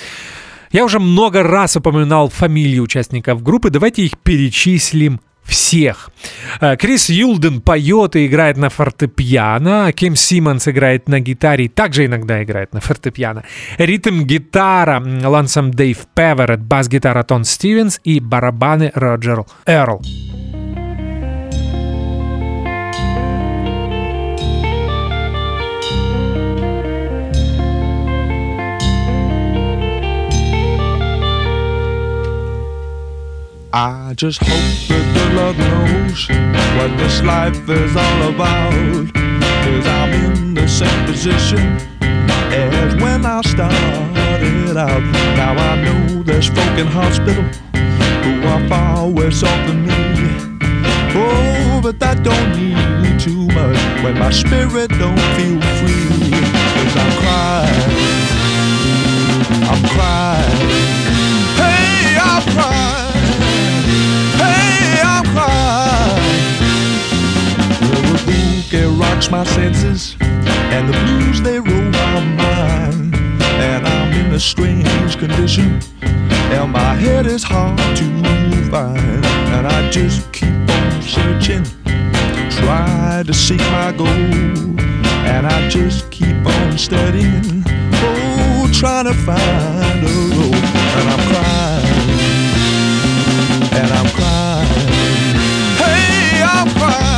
Я 0.70 0.84
уже 0.84 1.00
много 1.00 1.42
раз 1.42 1.76
упоминал 1.76 2.28
фамилии 2.28 2.78
участников 2.78 3.42
группы, 3.42 3.70
давайте 3.70 4.02
их 4.02 4.18
перечислим 4.18 5.20
всех. 5.42 6.10
Э, 6.60 6.76
Крис 6.76 7.08
Юлден 7.08 7.60
поет 7.60 8.14
и 8.14 8.26
играет 8.26 8.56
на 8.56 8.70
фортепиано, 8.70 9.92
Ким 9.92 10.14
Симмонс 10.14 10.68
играет 10.68 11.08
на 11.08 11.18
гитаре 11.20 11.64
и 11.64 11.68
также 11.68 12.06
иногда 12.06 12.42
играет 12.42 12.72
на 12.72 12.80
фортепиано. 12.80 13.44
Ритм-гитара 13.78 15.02
Лансом 15.24 15.72
Дэйв 15.72 15.98
Певерет, 16.14 16.60
бас-гитара 16.60 17.24
Тон 17.24 17.44
Стивенс 17.44 18.00
и 18.04 18.20
барабаны 18.20 18.92
Роджер 18.94 19.44
Эрл. 19.66 20.00
I 33.72 34.14
just 34.16 34.40
hope 34.40 34.48
that 34.88 35.06
the 35.14 35.26
Lord 35.38 35.56
knows 35.56 36.26
what 36.74 36.90
this 36.98 37.22
life 37.22 37.68
is 37.68 37.94
all 37.94 38.34
about. 38.34 38.74
Cause 39.14 39.86
I'm 39.86 40.12
in 40.12 40.54
the 40.54 40.66
same 40.66 41.06
position 41.06 41.78
as 42.02 43.00
when 43.00 43.24
I 43.24 43.40
started 43.42 44.76
out. 44.76 45.02
Now 45.36 45.54
I 45.54 45.82
know 45.84 46.22
there's 46.24 46.48
folk 46.48 46.78
in 46.78 46.88
hospital 46.88 47.44
who 48.24 48.42
are 48.48 48.68
far 48.68 49.06
worse 49.06 49.44
off 49.44 49.66
than 49.68 49.86
me. 49.86 49.94
Oh, 51.14 51.80
but 51.80 52.00
that 52.00 52.24
don't 52.24 52.56
mean 52.56 53.18
too 53.20 53.46
much 53.54 53.78
when 54.02 54.18
my 54.18 54.32
spirit 54.32 54.90
don't 54.98 55.22
feel 55.38 55.60
free. 55.78 56.10
Cause 56.74 56.96
I'm 56.98 57.12
crying. 57.22 57.90
I'm 59.62 59.82
crying. 59.94 60.58
Hey, 61.54 62.18
I'm 62.18 62.42
crying. 62.52 62.99
Bouquet 68.70 68.86
rocks 68.86 69.30
my 69.30 69.44
senses, 69.44 70.16
and 70.20 70.88
the 70.88 70.92
blues 70.92 71.42
they 71.42 71.58
roll 71.58 71.90
my 71.90 72.20
mind. 72.36 73.14
And 73.42 73.86
I'm 73.86 74.12
in 74.12 74.32
a 74.32 74.40
strange 74.40 75.18
condition, 75.18 75.80
and 76.02 76.72
my 76.72 76.94
head 76.94 77.26
is 77.26 77.42
hard 77.42 77.78
to 77.96 78.70
find. 78.70 79.26
And 79.54 79.66
I 79.66 79.90
just 79.90 80.32
keep 80.32 80.48
on 80.48 81.02
searching, 81.02 81.64
try 82.62 83.22
to 83.26 83.34
seek 83.34 83.60
my 83.72 83.92
goal. 83.96 84.06
And 85.26 85.46
I 85.46 85.68
just 85.68 86.10
keep 86.10 86.36
on 86.46 86.78
studying, 86.78 87.64
oh, 87.66 88.70
trying 88.72 89.06
to 89.06 89.14
find 89.14 90.04
a 90.04 90.14
road. 90.36 90.54
And 90.98 91.08
I'm 91.10 91.22
crying 91.30 91.90
and 93.72 93.92
I'm 93.92 94.08
crying. 94.14 94.88
Hey, 95.78 96.42
I'm 96.42 96.68
crying. 96.78 97.09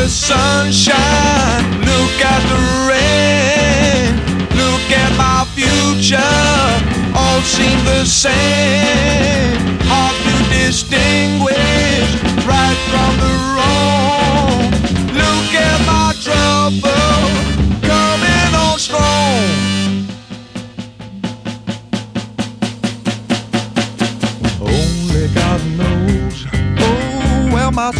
The 0.00 0.08
sunshine. 0.08 1.64
Look 1.80 2.16
at 2.24 2.42
the 2.48 2.60
rain. 2.88 4.16
Look 4.56 4.86
at 5.04 5.12
my 5.18 5.44
future. 5.52 6.16
All 7.14 7.40
seem 7.42 7.78
the 7.84 8.04
same. 8.06 9.58
Hard 9.90 10.16
to 10.24 10.34
distinguish 10.56 12.08
right 12.48 12.80
from 12.90 13.12
the 13.24 13.34
wrong. 13.52 14.72
Look 15.20 15.50
at 15.68 15.78
my 15.92 16.14
trouble 16.24 17.20
coming 17.84 18.52
on 18.64 18.78
strong. 18.78 19.44
Only 24.62 25.28
God 25.34 25.60
knows, 25.76 26.46
oh, 26.80 27.52
where 27.52 27.70
my 27.70 27.92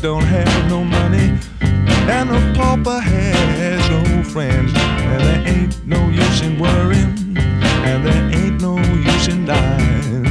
don't 0.00 0.22
have 0.22 0.70
no 0.70 0.84
money, 0.84 1.36
and 1.60 2.30
a 2.30 2.52
pauper 2.56 3.00
has 3.00 3.90
no 3.90 4.22
friends. 4.22 4.72
And 4.76 5.20
there 5.20 5.48
ain't 5.48 5.86
no 5.86 6.08
use 6.08 6.40
in 6.42 6.58
worrying, 6.58 7.36
and 7.36 8.06
there 8.06 8.30
ain't 8.30 8.60
no 8.60 8.78
use 8.78 9.28
in 9.28 9.44
dying. 9.44 10.26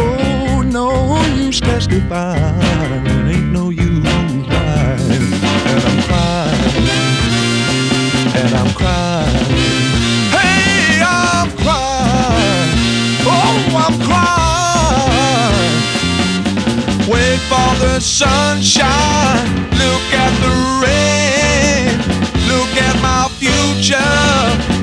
Oh, 0.00 0.62
no 0.62 1.22
use 1.36 1.60
testifying, 1.60 3.28
sunshine. 18.02 19.46
Look 19.78 20.06
at 20.12 20.32
the 20.42 20.54
rain. 20.82 21.86
Look 22.50 22.74
at 22.82 22.96
my 23.00 23.28
future. 23.38 23.96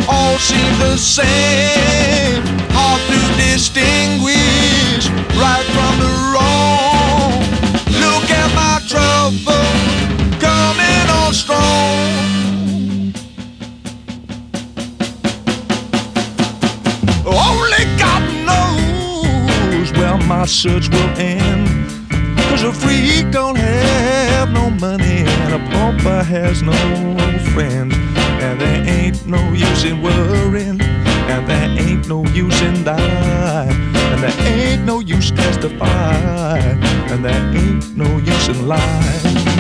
All 0.07 0.37
seem 0.39 0.79
the 0.79 0.95
same. 0.95 2.41
Hard 2.71 3.01
to 3.11 3.19
distinguish 3.43 5.09
right 5.35 5.67
from 5.75 5.99
the 5.99 6.13
wrong. 6.31 7.43
Look 7.99 8.31
at 8.31 8.49
my 8.55 8.79
trouble 8.87 9.67
coming 10.39 11.05
on 11.19 11.33
strong. 11.33 11.99
Only 17.25 17.83
God 17.99 18.23
knows 18.47 19.91
where 19.91 20.17
my 20.25 20.45
search 20.45 20.87
will 20.89 21.09
end. 21.17 21.58
Cause 22.59 22.75
a 22.75 22.87
freak 22.87 23.31
don't 23.31 23.55
have 23.55 24.51
no 24.51 24.69
money 24.69 25.23
and 25.23 25.53
a 25.53 25.59
pauper 25.71 26.21
has 26.23 26.61
no 26.61 26.73
friends. 27.53 27.95
And 28.43 28.59
there 28.59 28.83
ain't 28.85 29.25
no 29.25 29.39
use 29.53 29.85
in 29.85 30.01
worrying, 30.01 30.81
and 30.81 31.47
there 31.47 31.69
ain't 31.79 32.09
no 32.09 32.25
use 32.25 32.61
in 32.61 32.83
dying. 32.83 33.71
And 33.95 34.21
there 34.21 34.35
ain't 34.45 34.83
no 34.83 34.99
use 34.99 35.31
testifying, 35.31 36.83
and 36.83 37.23
there 37.23 37.55
ain't 37.55 37.95
no 37.95 38.17
use 38.17 38.49
in 38.49 38.67
lying. 38.67 39.58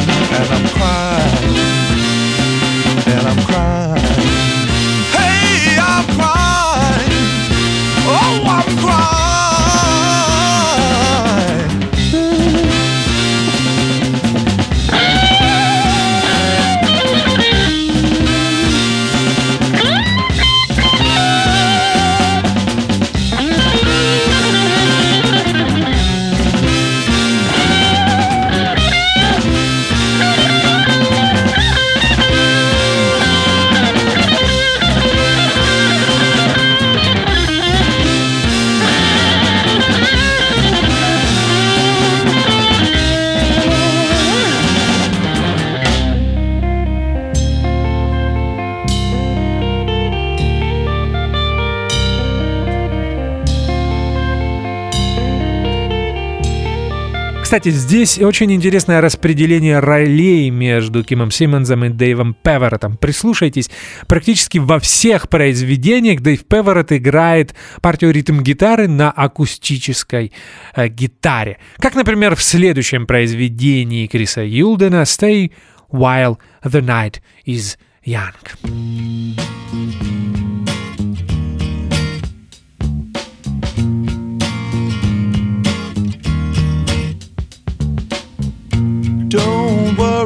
Кстати, 57.59 57.75
здесь 57.75 58.17
очень 58.19 58.53
интересное 58.53 59.01
распределение 59.01 59.79
ролей 59.79 60.49
между 60.49 61.03
Кимом 61.03 61.29
Симмонсом 61.29 61.83
и 61.83 61.89
Дэйвом 61.89 62.33
Певеретом. 62.33 62.95
Прислушайтесь, 62.95 63.69
практически 64.07 64.59
во 64.59 64.79
всех 64.79 65.27
произведениях 65.27 66.21
Дэйв 66.21 66.45
Певерет 66.45 66.93
играет 66.93 67.53
партию 67.81 68.11
ритм-гитары 68.11 68.87
на 68.87 69.11
акустической 69.11 70.31
э, 70.73 70.87
гитаре. 70.87 71.57
Как, 71.79 71.95
например, 71.95 72.37
в 72.37 72.41
следующем 72.41 73.05
произведении 73.05 74.07
Криса 74.07 74.39
Юлдена 74.39 75.01
«Stay 75.01 75.51
while 75.91 76.37
the 76.63 76.79
night 76.79 77.15
is 77.45 77.77
young». 78.05 78.35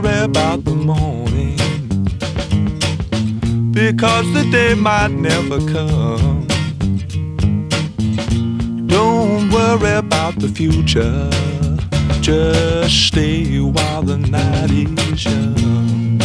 Worry 0.02 0.24
about 0.24 0.64
the 0.66 0.74
morning 0.74 1.56
because 3.72 4.26
the 4.34 4.44
day 4.52 4.74
might 4.74 5.12
never 5.12 5.60
come. 5.72 6.48
Don't 8.88 9.52
worry 9.52 9.92
about 9.92 10.40
the 10.40 10.48
future, 10.48 11.30
just 12.22 13.08
stay 13.08 13.60
while 13.60 14.02
the 14.02 14.18
night 14.18 14.72
is 14.72 15.26
young. 15.26 16.18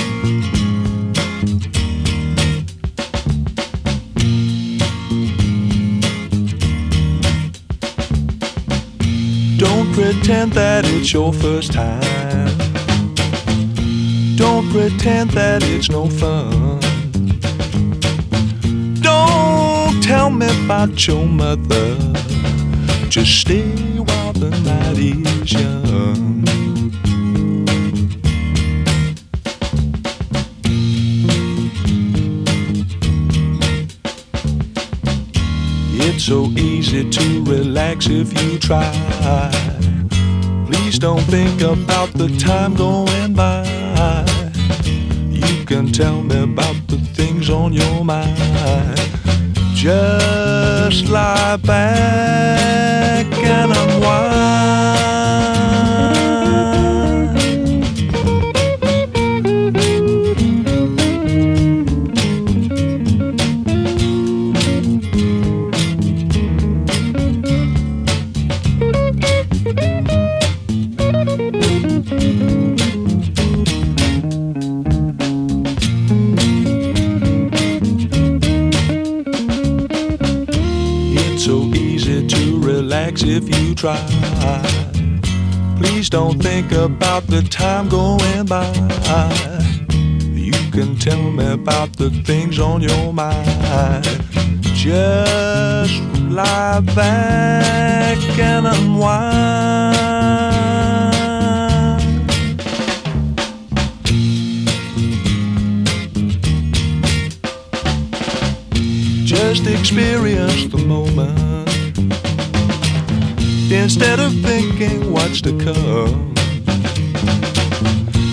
Don't 9.58 9.92
pretend 9.92 10.52
that 10.52 10.86
it's 10.86 11.12
your 11.12 11.34
first 11.34 11.72
time. 11.72 12.67
Pretend 14.70 15.30
that 15.30 15.62
it's 15.64 15.88
no 15.90 16.08
fun. 16.08 16.78
Don't 19.00 20.02
tell 20.02 20.30
me 20.30 20.46
about 20.64 21.06
your 21.06 21.26
mother. 21.26 21.96
Just 23.08 23.40
stay 23.40 23.72
while 23.98 24.32
the 24.34 24.50
night 24.50 24.98
is 24.98 25.52
young. 25.52 26.44
It's 36.00 36.24
so 36.24 36.44
easy 36.58 37.08
to 37.08 37.44
relax 37.44 38.06
if 38.08 38.32
you 38.42 38.58
try. 38.58 38.92
Please 40.66 40.98
don't 40.98 41.22
think 41.22 41.62
about 41.62 42.12
the 42.12 42.28
time 42.38 42.74
going 42.74 43.34
by. 43.34 43.67
Can 45.68 45.92
tell 45.92 46.22
me 46.22 46.44
about 46.44 46.76
the 46.86 46.96
things 46.96 47.50
on 47.50 47.74
your 47.74 48.02
mind. 48.02 48.98
Just 49.74 51.10
lie 51.10 51.58
back 51.58 53.26
and 53.26 53.70
unwind. 53.70 55.27
If 83.38 83.48
you 83.56 83.74
try. 83.74 84.00
Please 85.78 86.10
don't 86.10 86.42
think 86.42 86.72
about 86.72 87.26
the 87.28 87.42
time 87.42 87.88
going 87.88 88.46
by. 88.46 88.66
You 90.46 90.58
can 90.72 90.96
tell 90.96 91.22
me 91.30 91.52
about 91.52 91.96
the 91.96 92.10
things 92.24 92.58
on 92.58 92.82
your 92.82 93.12
mind. 93.12 94.04
Just 94.74 96.02
lie 96.38 96.80
back 96.96 98.18
and 98.38 98.66
unwind. 98.66 99.98
Just 109.24 109.66
experience 109.66 110.66
the 110.72 110.78
moment 110.78 111.47
instead 113.70 114.18
of 114.18 114.32
thinking 114.40 115.12
what's 115.12 115.40
to 115.42 115.50
come. 115.58 116.34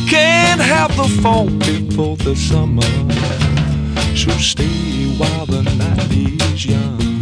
Can't 0.07 0.61
have 0.61 0.95
the 0.95 1.07
fall 1.21 1.49
before 1.49 2.17
the 2.17 2.35
summer, 2.35 2.81
so 4.15 4.31
stay 4.37 5.15
while 5.17 5.45
the 5.45 5.63
night 5.63 6.11
is 6.11 6.65
young. 6.65 7.14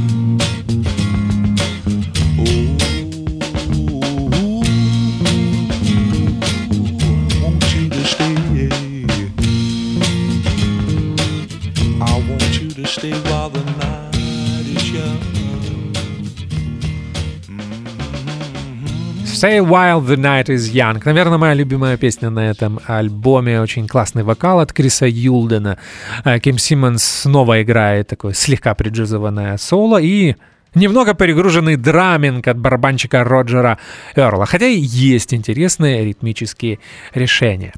Say 19.44 19.60
While 19.60 20.00
the 20.00 20.16
Night 20.16 20.46
is 20.46 20.72
Young. 20.72 21.02
Наверное, 21.04 21.38
моя 21.38 21.54
любимая 21.54 21.98
песня 21.98 22.30
на 22.30 22.50
этом 22.50 22.80
альбоме. 22.88 23.60
Очень 23.60 23.90
классный 23.90 24.24
вокал 24.24 24.62
от 24.62 24.72
Криса 24.72 25.06
Юлдена. 25.06 25.78
Э, 26.24 26.40
Ким 26.40 26.58
Симмонс 26.58 27.04
снова 27.04 27.62
играет 27.62 28.08
такое 28.08 28.32
слегка 28.32 28.74
приджазованное 28.74 29.58
соло 29.58 30.00
и 30.02 30.38
немного 30.76 31.14
перегруженный 31.14 31.76
драминг 31.76 32.48
от 32.48 32.58
барабанщика 32.58 33.26
Роджера 33.26 33.80
Эрла. 34.16 34.46
Хотя 34.46 34.68
и 34.68 34.80
есть 34.80 35.34
интересные 35.34 36.06
ритмические 36.06 36.80
решения. 37.14 37.74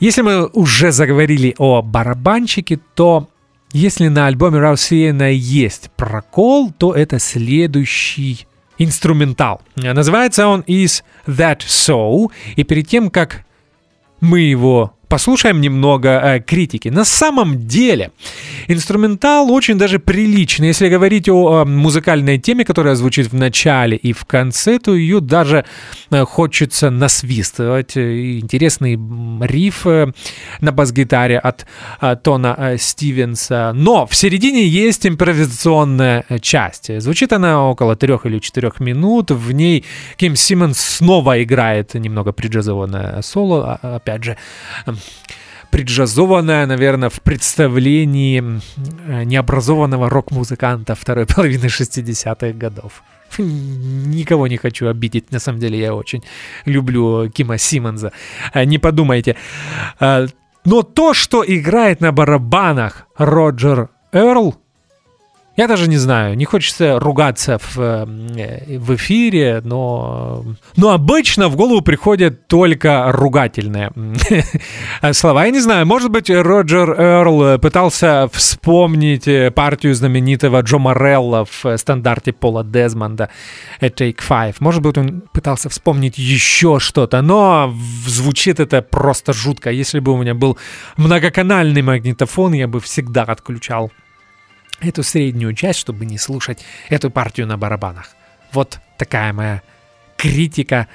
Если 0.00 0.22
мы 0.22 0.48
уже 0.48 0.90
заговорили 0.90 1.54
о 1.58 1.82
барабанщике, 1.82 2.80
то 2.96 3.28
если 3.72 4.08
на 4.08 4.26
альбоме 4.26 4.58
Раусиена 4.58 5.30
есть 5.30 5.92
прокол, 5.94 6.72
то 6.76 6.92
это 6.92 7.20
следующий 7.20 8.48
инструментал. 8.78 9.60
Называется 9.76 10.46
он 10.46 10.60
Is 10.62 11.02
That 11.26 11.60
So? 11.60 12.30
И 12.56 12.64
перед 12.64 12.88
тем, 12.88 13.10
как 13.10 13.44
мы 14.20 14.40
его 14.40 14.94
послушаем 15.12 15.60
немного 15.60 16.08
э, 16.08 16.40
критики. 16.40 16.88
На 16.88 17.04
самом 17.04 17.66
деле, 17.66 18.12
инструментал 18.66 19.50
очень 19.50 19.76
даже 19.76 19.98
приличный. 19.98 20.68
Если 20.68 20.88
говорить 20.88 21.28
о 21.28 21.60
э, 21.60 21.64
музыкальной 21.68 22.38
теме, 22.38 22.64
которая 22.64 22.94
звучит 22.94 23.30
в 23.30 23.34
начале 23.34 23.98
и 23.98 24.14
в 24.14 24.24
конце, 24.24 24.78
то 24.78 24.94
ее 24.94 25.20
даже 25.20 25.66
э, 26.10 26.24
хочется 26.24 26.88
насвистывать. 26.88 27.94
Интересный 27.94 28.98
риф 29.46 29.84
на 30.60 30.72
бас-гитаре 30.72 31.38
от 31.38 31.66
Тона 32.22 32.76
Стивенса. 32.78 33.72
Но 33.74 34.06
в 34.06 34.14
середине 34.14 34.66
есть 34.66 35.06
импровизационная 35.06 36.24
часть. 36.40 37.00
Звучит 37.00 37.34
она 37.34 37.68
около 37.68 37.96
трех 37.96 38.24
или 38.24 38.38
четырех 38.38 38.80
минут. 38.80 39.30
В 39.30 39.52
ней 39.52 39.84
Ким 40.16 40.36
Симмонс 40.36 40.78
снова 40.80 41.42
играет 41.42 41.92
немного 41.92 42.32
приджазованное 42.32 43.20
соло. 43.20 43.78
А- 43.82 43.96
Опять 43.96 44.24
же, 44.24 44.36
приджазованная, 45.70 46.66
наверное, 46.66 47.08
в 47.08 47.20
представлении 47.22 48.42
э, 49.08 49.24
необразованного 49.24 50.10
рок-музыканта 50.10 50.94
второй 50.94 51.26
половины 51.26 51.66
60-х 51.66 52.52
годов. 52.52 53.02
Никого 53.38 54.46
не 54.48 54.58
хочу 54.58 54.88
обидеть, 54.88 55.32
на 55.32 55.38
самом 55.38 55.58
деле 55.60 55.78
я 55.78 55.94
очень 55.94 56.22
люблю 56.66 57.30
Кима 57.30 57.56
Симмонса. 57.58 58.12
Э, 58.52 58.64
Не 58.64 58.78
подумайте. 58.78 59.36
Э, 60.00 60.26
Но 60.64 60.82
то, 60.82 61.14
что 61.14 61.42
играет 61.46 62.00
на 62.00 62.12
барабанах 62.12 63.06
Роджер 63.16 63.88
Эрл, 64.12 64.54
Я 65.54 65.68
даже 65.68 65.86
не 65.86 65.98
знаю, 65.98 66.34
не 66.34 66.46
хочется 66.46 66.98
ругаться 66.98 67.58
в, 67.58 67.78
э, 67.78 68.78
в 68.78 68.94
эфире, 68.94 69.60
но, 69.62 70.44
но 70.76 70.90
обычно 70.90 71.48
в 71.48 71.56
голову 71.56 71.82
приходят 71.82 72.46
только 72.46 73.12
ругательные 73.12 73.92
слова. 75.12 75.44
Я 75.44 75.50
не 75.50 75.60
знаю, 75.60 75.84
может 75.84 76.10
быть, 76.10 76.30
Роджер 76.30 76.98
Эрл 76.98 77.58
пытался 77.58 78.30
вспомнить 78.32 79.28
э, 79.28 79.50
партию 79.50 79.94
знаменитого 79.94 80.62
Джо 80.62 80.78
Морелла 80.78 81.44
в 81.44 81.76
стандарте 81.76 82.32
Пола 82.32 82.64
Дезмонда 82.64 83.28
Take 83.82 84.20
Five. 84.26 84.56
Может 84.60 84.80
быть, 84.80 84.96
он 84.96 85.22
пытался 85.34 85.68
вспомнить 85.68 86.16
еще 86.16 86.78
что-то, 86.78 87.20
но 87.20 87.74
звучит 88.06 88.58
это 88.58 88.80
просто 88.80 89.34
жутко. 89.34 89.70
Если 89.70 89.98
бы 89.98 90.12
у 90.12 90.16
меня 90.16 90.34
был 90.34 90.56
многоканальный 90.96 91.82
магнитофон, 91.82 92.54
я 92.54 92.68
бы 92.68 92.80
всегда 92.80 93.24
отключал 93.24 93.92
эту 94.82 95.02
среднюю 95.02 95.54
часть, 95.54 95.78
чтобы 95.78 96.04
не 96.06 96.18
слушать 96.18 96.64
эту 96.88 97.10
партию 97.10 97.46
на 97.46 97.56
барабанах. 97.56 98.10
Вот 98.52 98.80
такая 98.98 99.32
моя 99.32 99.62
критика 100.22 100.86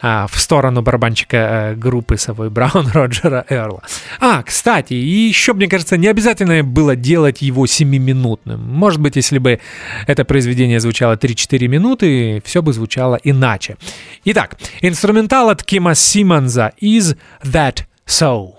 а, 0.00 0.26
в 0.26 0.40
сторону 0.40 0.80
барабанщика 0.80 1.36
а, 1.38 1.74
группы 1.74 2.16
Совой 2.16 2.48
Браун 2.48 2.88
Роджера 2.92 3.44
Эрла. 3.50 3.82
А, 4.20 4.42
кстати, 4.42 4.94
еще, 4.94 5.52
мне 5.52 5.68
кажется, 5.68 5.98
не 5.98 6.06
обязательно 6.06 6.64
было 6.64 6.96
делать 6.96 7.42
его 7.42 7.66
7-минутным. 7.66 8.58
Может 8.58 9.00
быть, 9.00 9.16
если 9.16 9.36
бы 9.36 9.60
это 10.06 10.24
произведение 10.24 10.80
звучало 10.80 11.16
3-4 11.16 11.68
минуты, 11.68 12.42
все 12.46 12.62
бы 12.62 12.72
звучало 12.72 13.20
иначе. 13.22 13.76
Итак, 14.24 14.56
инструментал 14.80 15.50
от 15.50 15.62
Кима 15.62 15.94
Симмонса 15.94 16.72
«Is 16.80 17.18
That 17.44 17.84
So?» 18.06 18.54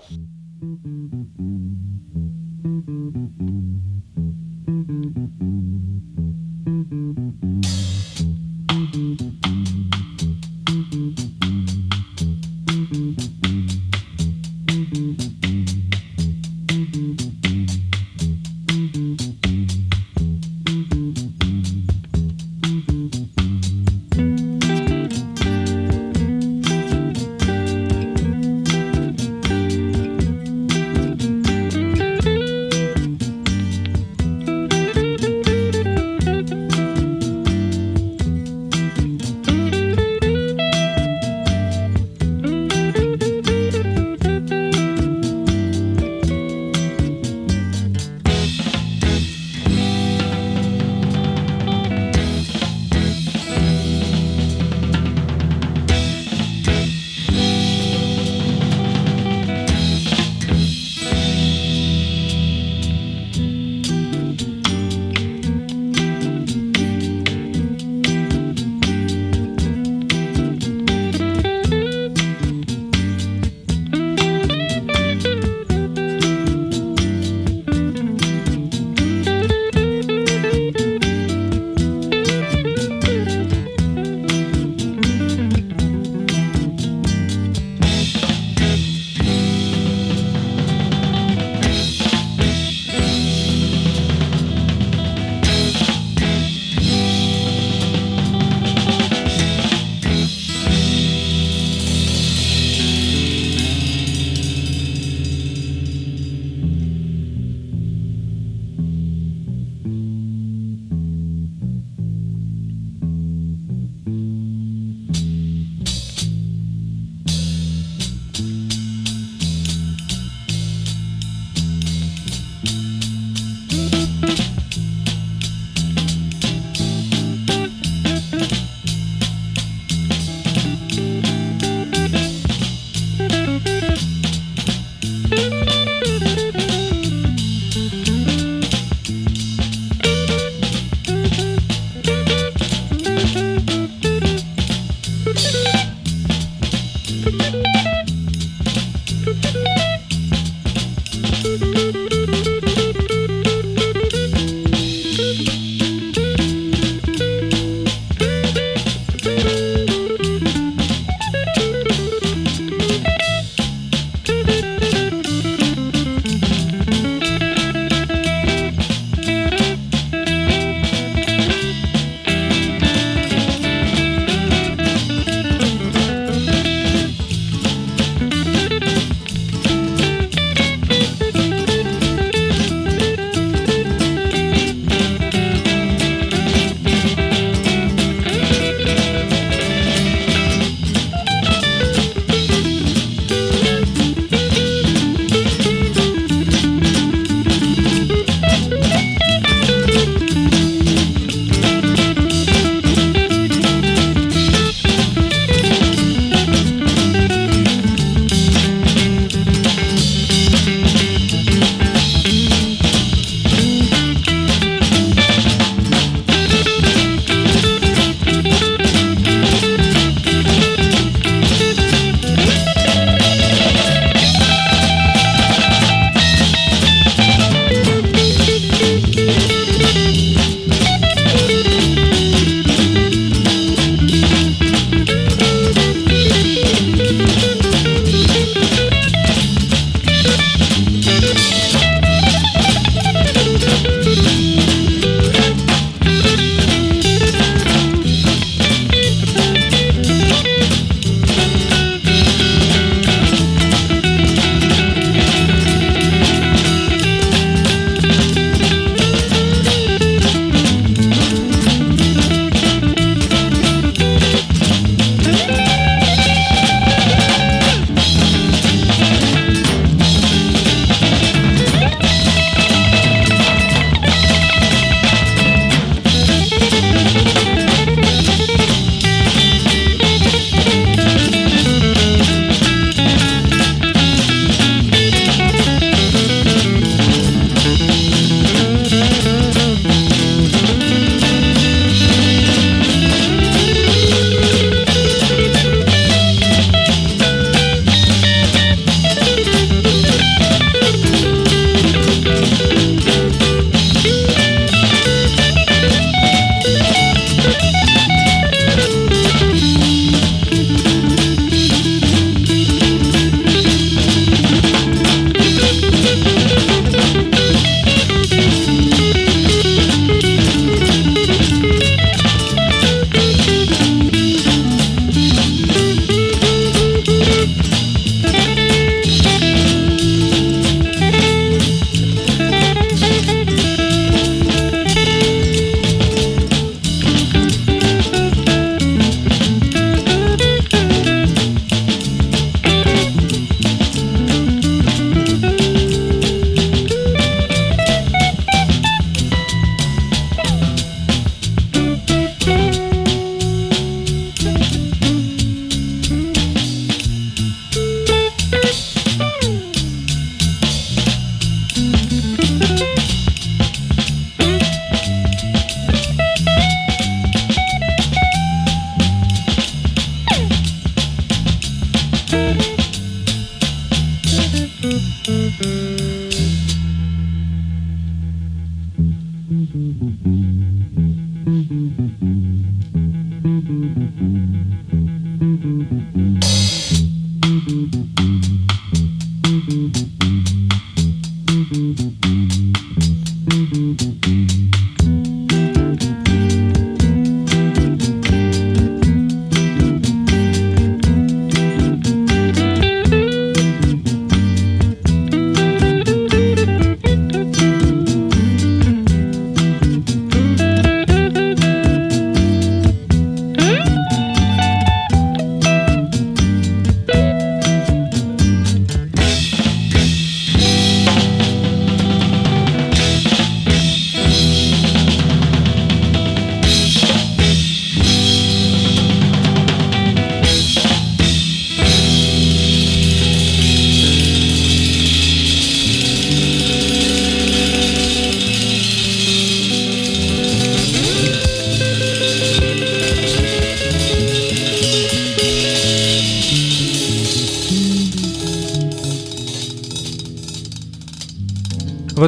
Вот 0.60 1.71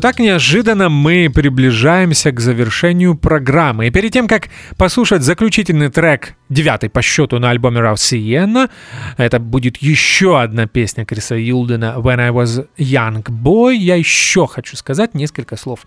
так 0.05 0.19
неожиданно 0.19 0.91
мы 0.91 1.31
приближаемся 1.35 2.31
к 2.31 2.39
завершению 2.39 3.15
программы. 3.15 3.87
И 3.87 3.91
перед 3.91 4.13
тем, 4.13 4.29
как 4.29 4.51
послушать 4.77 5.23
заключительный 5.23 5.89
трек, 5.89 6.35
девятый 6.51 6.91
по 6.91 7.01
счету 7.01 7.39
на 7.39 7.49
альбоме 7.49 7.81
Рау 7.81 7.97
Сиенна, 7.97 8.69
это 9.17 9.39
будет 9.39 9.79
еще 9.79 10.39
одна 10.39 10.67
песня 10.67 11.07
Криса 11.07 11.37
Юлдена 11.37 11.95
«When 11.97 12.21
I 12.21 12.29
Was 12.29 12.67
Young 12.77 13.25
Boy», 13.25 13.77
я 13.77 13.97
еще 13.97 14.47
хочу 14.47 14.77
сказать 14.77 15.15
несколько 15.15 15.57
слов 15.57 15.81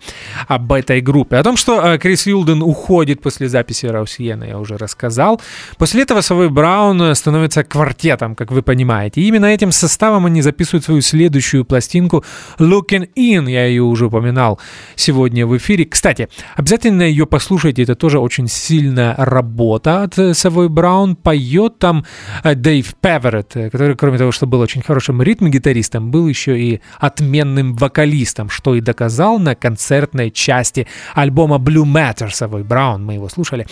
об 0.48 0.72
этой 0.72 1.00
группе. 1.00 1.36
О 1.36 1.44
том, 1.44 1.56
что 1.56 1.80
э, 1.80 1.98
Крис 1.98 2.26
Юлден 2.26 2.60
уходит 2.60 3.22
после 3.22 3.48
записи 3.48 3.86
Рау 3.86 4.06
Сиенна, 4.06 4.42
я 4.42 4.58
уже 4.58 4.76
рассказал. 4.78 5.40
После 5.76 6.02
этого 6.02 6.22
Совой 6.22 6.48
Браун 6.48 7.14
становится 7.14 7.62
квартетом, 7.62 8.34
как 8.34 8.50
вы 8.50 8.62
понимаете. 8.62 9.20
И 9.20 9.28
именно 9.28 9.46
этим 9.46 9.70
составом 9.70 10.26
они 10.26 10.42
записывают 10.42 10.84
свою 10.84 11.02
следующую 11.02 11.64
пластинку 11.64 12.24
«Looking 12.58 13.10
In», 13.14 13.48
я 13.48 13.64
ее 13.66 13.84
уже 13.84 14.07
упоминал 14.08 14.58
сегодня 14.96 15.46
в 15.46 15.56
эфире. 15.56 15.84
Кстати, 15.84 16.28
обязательно 16.56 17.02
ее 17.02 17.26
послушайте, 17.26 17.82
это 17.82 17.94
тоже 17.94 18.18
очень 18.18 18.48
сильная 18.48 19.14
работа 19.16 20.02
от 20.02 20.18
э, 20.18 20.34
Совой 20.34 20.68
Браун. 20.68 21.16
Поет 21.16 21.78
там 21.78 22.04
э, 22.42 22.54
Дэйв 22.54 22.94
Певеретт, 23.00 23.56
э, 23.56 23.70
который, 23.70 23.96
кроме 23.96 24.18
того, 24.18 24.32
что 24.32 24.46
был 24.46 24.60
очень 24.60 24.82
хорошим 24.82 25.22
ритм-гитаристом, 25.22 26.10
был 26.10 26.26
еще 26.28 26.58
и 26.58 26.80
отменным 26.98 27.74
вокалистом, 27.76 28.50
что 28.50 28.74
и 28.74 28.80
доказал 28.80 29.38
на 29.38 29.54
концертной 29.54 30.30
части 30.30 30.86
альбома 31.14 31.56
Blue 31.56 31.84
Matter 31.84 32.30
Совой 32.30 32.64
Браун. 32.64 33.04
Мы 33.04 33.14
его 33.14 33.28
слушали 33.28 33.66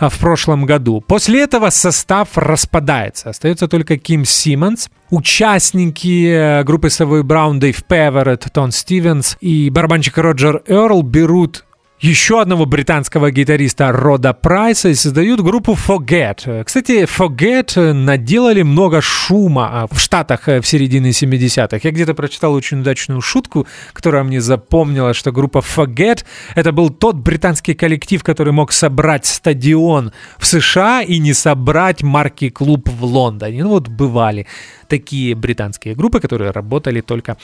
в 0.00 0.18
прошлом 0.18 0.66
году. 0.66 1.00
После 1.00 1.42
этого 1.42 1.70
состав 1.70 2.36
распадается. 2.36 3.30
Остается 3.30 3.68
только 3.68 3.96
Ким 3.96 4.24
Симмонс, 4.24 4.88
Участники 5.10 6.28
э, 6.28 6.64
группы 6.64 6.90
Совой 6.90 7.22
Браун, 7.22 7.58
Дэйв 7.58 7.82
Певеретт, 7.84 8.52
Тон 8.52 8.72
Стивенс 8.72 9.36
и 9.40 9.70
барабанщик 9.70 10.18
Роджер 10.18 10.62
Эрл 10.66 11.02
берут 11.02 11.64
еще 12.00 12.40
одного 12.40 12.64
британского 12.64 13.32
гитариста 13.32 13.90
Рода 13.90 14.32
Прайса 14.32 14.90
и 14.90 14.94
создают 14.94 15.40
группу 15.40 15.72
Forget. 15.72 16.62
Кстати, 16.64 17.04
Forget 17.04 17.92
наделали 17.92 18.62
много 18.62 19.00
шума 19.00 19.68
а, 19.72 19.86
в 19.90 19.98
Штатах 19.98 20.48
э, 20.48 20.60
в 20.60 20.66
середине 20.66 21.10
70-х. 21.10 21.80
Я 21.82 21.90
где-то 21.90 22.14
прочитал 22.14 22.54
очень 22.54 22.80
удачную 22.80 23.20
шутку, 23.20 23.66
которая 23.92 24.22
мне 24.22 24.40
запомнила, 24.40 25.12
что 25.12 25.32
группа 25.32 25.58
Forget— 25.58 26.24
это 26.54 26.70
был 26.70 26.90
тот 26.90 27.16
британский 27.16 27.74
коллектив, 27.74 28.22
который 28.22 28.52
мог 28.52 28.70
собрать 28.70 29.26
стадион 29.26 30.12
в 30.38 30.46
США 30.46 31.02
и 31.02 31.18
не 31.18 31.32
собрать 31.32 32.02
марки 32.02 32.48
клуб 32.48 32.88
в 32.88 33.04
Лондоне. 33.04 33.64
Ну 33.64 33.70
вот 33.70 33.88
бывали 33.88 34.46
такие 34.86 35.34
британские 35.34 35.96
группы, 35.96 36.20
которые 36.20 36.52
работали 36.52 37.00
только 37.00 37.36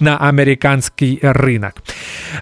на 0.00 0.18
американский 0.18 1.18
рынок. 1.22 1.82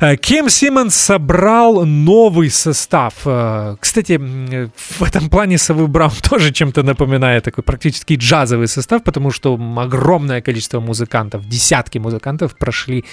Э, 0.01 0.17
Ким 0.17 0.49
Симмонс 0.49 0.97
собрал 0.97 1.60
новый 1.85 2.51
состав. 2.51 3.15
Э, 3.25 3.77
Кстати, 3.81 4.19
в 4.19 5.03
этом 5.03 5.29
плане 5.29 5.59
Совы 5.59 5.87
Браун 5.87 6.13
тоже 6.31 6.53
чем-то 6.53 6.83
напоминает 6.83 7.45
такой 7.45 7.65
практически 7.65 8.15
джазовый 8.15 8.69
состав, 8.69 9.03
потому 9.03 9.31
что 9.31 9.59
огромное 9.77 10.41
количество 10.41 10.81
музыкантов, 10.81 11.49
десятки 11.49 11.99
музыкантов 11.99 12.57
прошли 12.57 13.05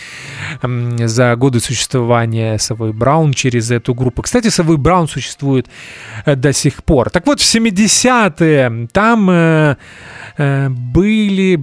за 0.62 1.36
годы 1.36 1.60
существования 1.60 2.58
Совы 2.58 2.94
Браун 2.94 3.34
через 3.34 3.72
эту 3.72 3.94
группу. 3.94 4.22
Кстати, 4.22 4.50
Совы 4.50 4.78
Браун 4.78 5.08
существует 5.08 5.68
э, 6.26 6.36
до 6.36 6.54
сих 6.54 6.84
пор. 6.84 7.10
Так 7.10 7.28
вот, 7.28 7.40
в 7.40 7.56
70-е 7.56 8.88
там 8.92 9.30
э, 9.30 9.76
были 10.70 11.60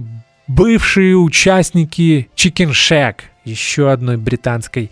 бывшие 0.47 1.15
участники 1.15 2.29
Chicken 2.35 2.71
Shack, 2.71 3.15
еще 3.45 3.91
одной 3.91 4.17
британской 4.17 4.91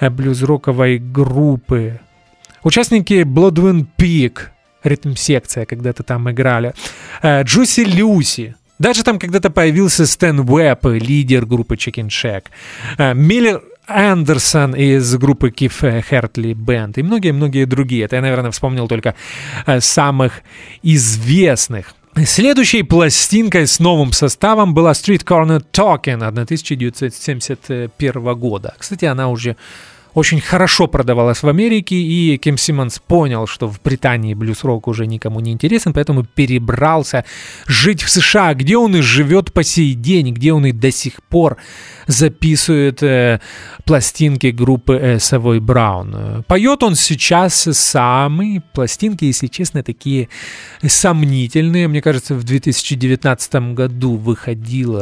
э, 0.00 0.10
блюз-роковой 0.10 0.98
группы. 0.98 2.00
Участники 2.62 3.22
Bloodwind 3.22 3.86
Peak, 3.96 4.38
ритм-секция, 4.82 5.66
когда-то 5.66 6.02
там 6.02 6.30
играли. 6.30 6.74
Э, 7.22 7.42
Джуси 7.42 7.84
Люси, 7.84 8.56
даже 8.78 9.04
там 9.04 9.18
когда-то 9.18 9.50
появился 9.50 10.06
Стэн 10.06 10.40
Уэбб, 10.40 10.86
лидер 10.86 11.46
группы 11.46 11.76
Chicken 11.76 12.08
Shack. 12.08 12.44
Э, 12.98 13.14
Миллер 13.14 13.62
Андерсон 13.86 14.74
из 14.74 15.16
группы 15.16 15.50
Киф 15.50 15.80
Хертли 15.80 16.54
Бенд 16.54 16.98
и 16.98 17.02
многие-многие 17.02 17.64
другие. 17.66 18.04
Это 18.04 18.16
я, 18.16 18.22
наверное, 18.22 18.52
вспомнил 18.52 18.86
только 18.88 19.16
самых 19.80 20.42
известных. 20.82 21.94
Следующей 22.14 22.82
пластинкой 22.82 23.66
с 23.66 23.80
новым 23.80 24.12
составом 24.12 24.74
была 24.74 24.92
Street 24.92 25.24
Corner 25.24 25.64
Talking 25.72 26.22
1971 26.22 28.34
года. 28.34 28.74
Кстати, 28.78 29.06
она 29.06 29.30
уже 29.30 29.56
очень 30.14 30.40
хорошо 30.40 30.86
продавалась 30.86 31.42
в 31.42 31.48
Америке, 31.48 31.96
и 31.96 32.36
Ким 32.36 32.58
Симмонс 32.58 32.98
понял, 32.98 33.46
что 33.46 33.68
в 33.68 33.80
Британии 33.82 34.34
блюз-рок 34.34 34.88
уже 34.88 35.06
никому 35.06 35.40
не 35.40 35.52
интересен, 35.52 35.92
поэтому 35.92 36.24
перебрался 36.24 37.24
жить 37.66 38.02
в 38.02 38.10
США, 38.10 38.54
где 38.54 38.76
он 38.76 38.96
и 38.96 39.00
живет 39.00 39.52
по 39.52 39.62
сей 39.62 39.94
день, 39.94 40.34
где 40.34 40.52
он 40.52 40.66
и 40.66 40.72
до 40.72 40.90
сих 40.90 41.22
пор 41.22 41.56
записывает 42.06 43.02
э, 43.02 43.40
пластинки 43.84 44.48
группы 44.48 44.94
э, 44.94 45.16
Savoy 45.16 45.60
Brown. 45.60 46.40
Э, 46.40 46.42
Поет 46.46 46.82
он 46.82 46.94
сейчас 46.94 47.54
сам, 47.54 48.42
и 48.42 48.60
пластинки, 48.74 49.24
если 49.24 49.46
честно, 49.46 49.82
такие 49.82 50.28
сомнительные. 50.86 51.88
Мне 51.88 52.02
кажется, 52.02 52.34
в 52.34 52.44
2019 52.44 53.74
году 53.74 54.16
выходил 54.16 55.00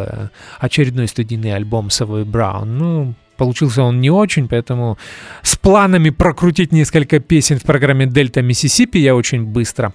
очередной 0.59 1.09
студийный 1.09 1.55
альбом 1.55 1.89
Savoy 1.89 2.25
Brown. 2.25 2.65
Ну, 2.65 3.15
Получился 3.41 3.83
он 3.83 4.03
не 4.03 4.11
очень, 4.11 4.49
поэтому 4.49 4.99
с 5.41 5.57
планами 5.57 6.11
прокрутить 6.11 6.73
несколько 6.73 7.21
песен 7.21 7.59
в 7.59 7.63
программе 7.63 8.05
«Дельта 8.05 8.43
Миссисипи» 8.43 8.99
я 8.99 9.17
очень 9.17 9.45
быстро 9.47 9.95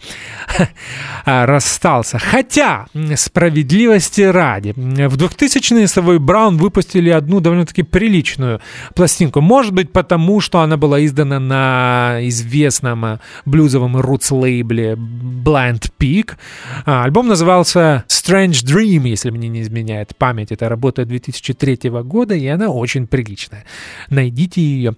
расстался. 1.25 2.17
Хотя, 2.17 2.87
справедливости 3.15 4.21
ради, 4.21 4.71
в 4.71 5.15
2000-е 5.15 5.87
Совой 5.87 6.17
Браун 6.17 6.57
выпустили 6.57 7.11
одну 7.11 7.39
довольно-таки 7.39 7.83
приличную 7.83 8.61
пластинку. 8.95 9.41
Может 9.41 9.73
быть, 9.73 9.91
потому 9.91 10.41
что 10.41 10.61
она 10.61 10.75
была 10.75 11.05
издана 11.05 11.39
на 11.39 12.17
известном 12.21 13.19
блюзовом 13.45 13.95
рутс 13.95 14.31
лейбле 14.31 14.93
Blind 14.95 15.91
Peak. 15.99 16.31
А, 16.87 17.03
Альбом 17.03 17.27
назывался 17.27 18.05
Strange 18.07 18.65
Dream, 18.65 19.07
если 19.07 19.29
мне 19.29 19.49
не 19.49 19.61
изменяет 19.61 20.15
память. 20.15 20.51
Это 20.51 20.67
работа 20.67 21.05
2003 21.05 21.91
года, 22.01 22.33
и 22.33 22.47
она 22.47 22.69
очень 22.69 23.05
приличная. 23.05 23.34
Найдите 24.09 24.61
ее, 24.61 24.95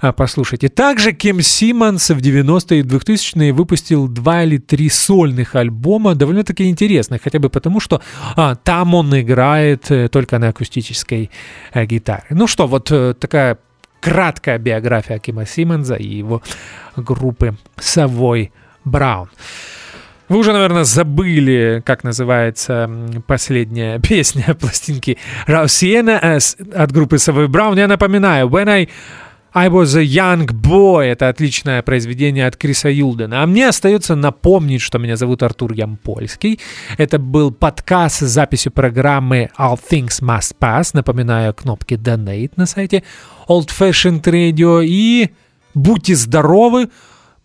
а, 0.00 0.12
послушайте. 0.12 0.68
Также 0.68 1.12
Кем 1.12 1.40
Симмонс 1.40 2.10
в 2.10 2.18
90-е 2.18 2.80
и 2.80 2.82
2000-е 2.82 3.52
выпустил 3.52 4.08
два 4.08 4.44
или 4.44 4.58
три 4.58 4.88
сольных 4.88 5.54
альбома, 5.54 6.14
довольно-таки 6.14 6.68
интересных, 6.68 7.22
хотя 7.22 7.38
бы 7.38 7.50
потому, 7.50 7.80
что 7.80 8.00
а, 8.36 8.54
там 8.54 8.94
он 8.94 9.18
играет 9.18 9.90
э, 9.90 10.08
только 10.08 10.38
на 10.38 10.48
акустической 10.48 11.30
э, 11.72 11.86
гитаре. 11.86 12.26
Ну 12.30 12.46
что, 12.46 12.66
вот 12.66 12.90
э, 12.90 13.14
такая 13.14 13.58
краткая 14.00 14.58
биография 14.58 15.18
Кима 15.18 15.46
Симмонса 15.46 15.94
и 15.94 16.06
его 16.06 16.42
группы 16.96 17.56
Savoy 17.76 18.50
Brown. 18.84 19.28
Вы 20.28 20.38
уже, 20.38 20.52
наверное, 20.52 20.84
забыли, 20.84 21.82
как 21.84 22.04
называется 22.04 22.90
последняя 23.26 23.98
песня 24.02 24.54
пластинки 24.54 25.18
Раусиена 25.46 26.38
от 26.74 26.92
группы 26.92 27.16
Savoy 27.16 27.46
Brown. 27.46 27.78
Я 27.78 27.88
напоминаю, 27.88 28.48
When 28.48 28.68
I 28.68 28.88
I 29.54 29.68
was 29.68 29.96
a 29.96 30.04
young 30.04 30.46
boy. 30.46 31.06
Это 31.06 31.30
отличное 31.30 31.82
произведение 31.82 32.46
от 32.46 32.56
Криса 32.56 32.90
Юлдена. 32.90 33.42
А 33.42 33.46
мне 33.46 33.66
остается 33.66 34.14
напомнить, 34.14 34.82
что 34.82 34.98
меня 34.98 35.16
зовут 35.16 35.42
Артур 35.42 35.72
Ямпольский. 35.72 36.60
Это 36.98 37.18
был 37.18 37.50
подкаст 37.50 38.18
с 38.18 38.26
записью 38.26 38.72
программы 38.72 39.48
All 39.58 39.80
Things 39.90 40.22
Must 40.22 40.54
Pass. 40.60 40.90
Напоминаю, 40.92 41.54
кнопки 41.54 41.94
Donate 41.94 42.52
на 42.56 42.66
сайте 42.66 43.02
Old 43.48 43.68
Fashioned 43.68 44.22
Radio. 44.22 44.84
И 44.84 45.30
будьте 45.74 46.14
здоровы, 46.14 46.90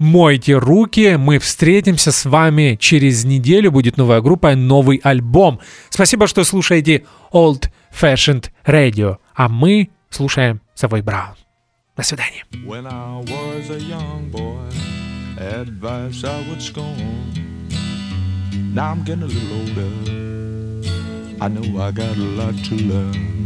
мойте 0.04 0.58
руки. 0.58 1.16
Мы 1.18 1.40
встретимся 1.40 2.12
с 2.12 2.26
вами 2.26 2.78
через 2.80 3.24
неделю. 3.24 3.72
Будет 3.72 3.98
новая 3.98 4.22
группа, 4.22 4.56
новый 4.56 5.00
альбом. 5.04 5.60
Спасибо, 5.90 6.28
что 6.28 6.44
слушаете 6.44 7.06
Old 7.32 7.70
Fashioned 7.92 8.50
Radio. 8.66 9.18
А 9.34 9.48
мы 9.50 9.90
слушаем 10.10 10.62
Совой 10.76 11.02
Браун. 11.02 11.36
До 11.96 12.04
свидания. 12.04 12.44
When 12.66 12.86
I 12.86 13.24
was 13.24 13.70
a 13.70 13.80
young 13.80 14.30
boy, 14.30 14.58
advice 15.38 16.24
I 16.24 16.44
would 16.50 16.62
scorn. 16.62 17.34
Now 18.74 18.92
I'm 18.92 19.04
getting 19.04 19.24
a 19.24 19.28
little 19.28 19.60
older. 19.60 20.14
I 21.40 21.48
know 21.48 21.82
I 21.82 21.92
got 21.92 22.18
a 22.18 22.28
lot 22.36 22.56
to 22.66 22.76
learn. 22.76 23.43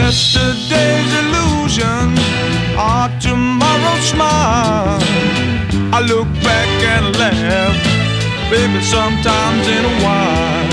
Yesterday's 0.00 1.12
illusions 1.22 2.18
are 2.74 3.10
tomorrow's 3.20 4.06
smile. 4.08 4.98
I 5.92 6.00
look 6.00 6.26
back 6.42 6.70
and 6.94 7.14
laugh, 7.20 7.76
baby, 8.50 8.80
sometimes 8.80 9.64
in 9.68 9.84
a 9.92 9.96
while. 10.04 10.70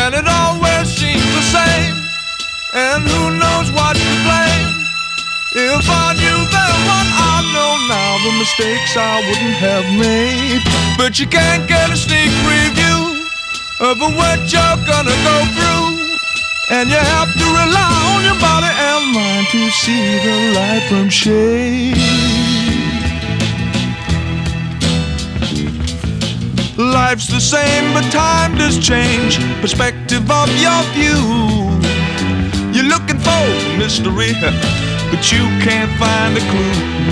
And 0.00 0.14
it 0.20 0.26
always 0.28 0.86
seems 0.92 1.28
the 1.40 1.46
same, 1.56 1.96
and 2.74 3.00
who 3.10 3.22
knows 3.42 3.68
what 3.72 3.96
to 3.96 4.12
blame. 4.28 4.68
If 5.56 5.88
I 5.88 6.12
knew 6.20 6.40
then 6.54 6.76
what 6.88 7.08
I 7.32 7.36
know 7.54 7.72
now, 7.88 8.10
the 8.26 8.32
mistakes 8.38 8.92
I 8.94 9.24
wouldn't 9.26 9.58
have 9.68 9.86
made. 9.98 10.62
But 10.98 11.18
you 11.18 11.26
can't 11.26 11.66
get 11.66 11.90
a 11.90 11.96
sneak 11.96 12.30
preview 12.44 13.09
of 13.80 13.98
what 13.98 14.38
you're 14.52 14.80
gonna 14.84 15.16
go 15.24 15.36
through. 15.56 15.88
And 16.70 16.90
you 16.90 16.96
have 16.96 17.32
to 17.32 17.46
rely 17.60 17.92
on 18.12 18.22
your 18.22 18.38
body 18.38 18.68
and 18.68 19.14
mind 19.14 19.46
to 19.48 19.70
see 19.70 20.18
the 20.24 20.36
light 20.54 20.84
from 20.88 21.08
shade. 21.08 21.96
Life's 26.76 27.26
the 27.26 27.40
same, 27.40 27.92
but 27.94 28.04
time 28.12 28.56
does 28.56 28.78
change. 28.78 29.38
Perspective 29.60 30.30
of 30.30 30.48
your 30.60 30.82
view. 30.92 31.20
You're 32.72 32.90
looking 32.94 33.18
for 33.18 33.44
mystery, 33.78 34.32
but 35.10 35.32
you 35.32 35.44
can't 35.64 35.92
find 35.98 36.36
a 36.36 36.40
clue. 36.50 37.09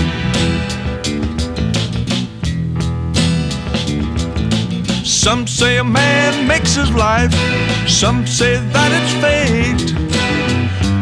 Some 5.29 5.45
say 5.45 5.77
a 5.77 5.83
man 5.83 6.47
makes 6.47 6.73
his 6.73 6.91
life, 6.91 7.31
some 7.87 8.25
say 8.25 8.57
that 8.73 8.89
it's 8.97 9.13
fate. 9.21 9.93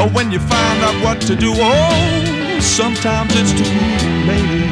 Or 0.02 0.10
when 0.12 0.34
you 0.34 0.40
find 0.40 0.84
out 0.84 1.02
what 1.02 1.22
to 1.32 1.34
do, 1.38 1.54
oh, 1.56 2.60
sometimes 2.60 3.32
it's 3.40 3.56
too 3.56 3.72
late. 4.28 4.68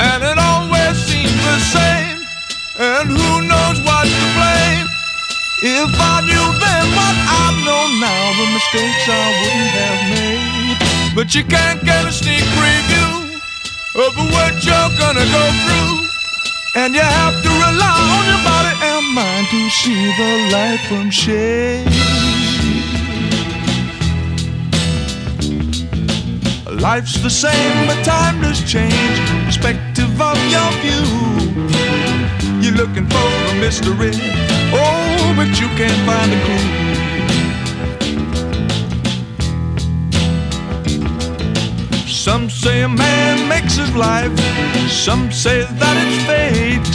And 0.00 0.20
it 0.24 0.38
always 0.40 0.96
seems 1.04 1.36
the 1.52 1.58
same, 1.76 2.16
and 2.80 3.06
who 3.12 3.32
knows 3.44 3.78
what 3.84 4.08
to 4.08 4.26
blame. 4.40 4.88
If 5.84 5.92
I 6.00 6.24
knew 6.24 6.46
then 6.64 6.84
what 6.96 7.16
I 7.28 7.44
know 7.60 7.84
now, 8.00 8.22
the 8.40 8.46
mistakes 8.56 9.04
I 9.04 9.24
wouldn't 9.36 9.74
have 9.84 10.00
made. 10.16 11.14
But 11.14 11.34
you 11.34 11.44
can't 11.44 11.84
get 11.84 12.06
a 12.06 12.10
sneak 12.10 12.44
preview 12.56 13.23
of 13.96 14.16
what 14.16 14.52
you're 14.66 14.92
gonna 14.98 15.24
go 15.38 15.44
through. 15.62 15.94
And 16.74 16.94
you 16.94 17.00
have 17.00 17.40
to 17.42 17.48
rely 17.48 17.98
on 18.16 18.24
your 18.26 18.42
body 18.42 18.74
and 18.90 19.14
mind 19.14 19.46
to 19.50 19.70
see 19.70 20.06
the 20.18 20.32
light 20.52 20.80
from 20.88 21.10
shade. 21.10 21.86
Life's 26.80 27.22
the 27.22 27.30
same, 27.30 27.86
but 27.86 28.04
time 28.04 28.42
does 28.42 28.60
change. 28.70 29.18
Perspective 29.46 30.20
of 30.20 30.38
your 30.50 30.70
view. 30.82 31.06
You're 32.60 32.74
looking 32.74 33.06
for 33.08 33.28
a 33.50 33.54
mystery. 33.60 34.12
Oh, 34.72 35.34
but 35.36 35.48
you 35.60 35.68
can't 35.78 36.00
find 36.04 36.32
a 36.32 36.40
clue. 36.44 36.83
Some 42.24 42.48
say 42.48 42.80
a 42.80 42.88
man 42.88 43.50
makes 43.50 43.76
his 43.76 43.94
life, 43.94 44.32
some 44.88 45.30
say 45.30 45.62
that 45.62 45.96
it's 46.04 46.24
fate. 46.24 46.88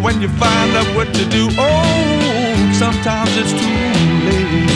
When 0.00 0.20
you 0.20 0.28
find 0.28 0.76
out 0.76 0.86
what 0.94 1.12
to 1.12 1.24
do, 1.28 1.48
oh, 1.58 2.72
sometimes 2.72 3.36
it's 3.36 3.50
too 3.50 3.66
late. 4.30 4.75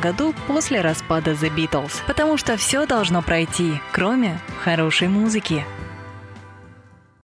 году 0.00 0.34
после 0.46 0.80
распада 0.80 1.32
The 1.32 1.54
Beatles. 1.54 2.02
Потому 2.06 2.36
что 2.36 2.56
все 2.56 2.86
должно 2.86 3.22
пройти, 3.22 3.80
кроме 3.92 4.40
хорошей 4.64 5.08
музыки. 5.08 5.64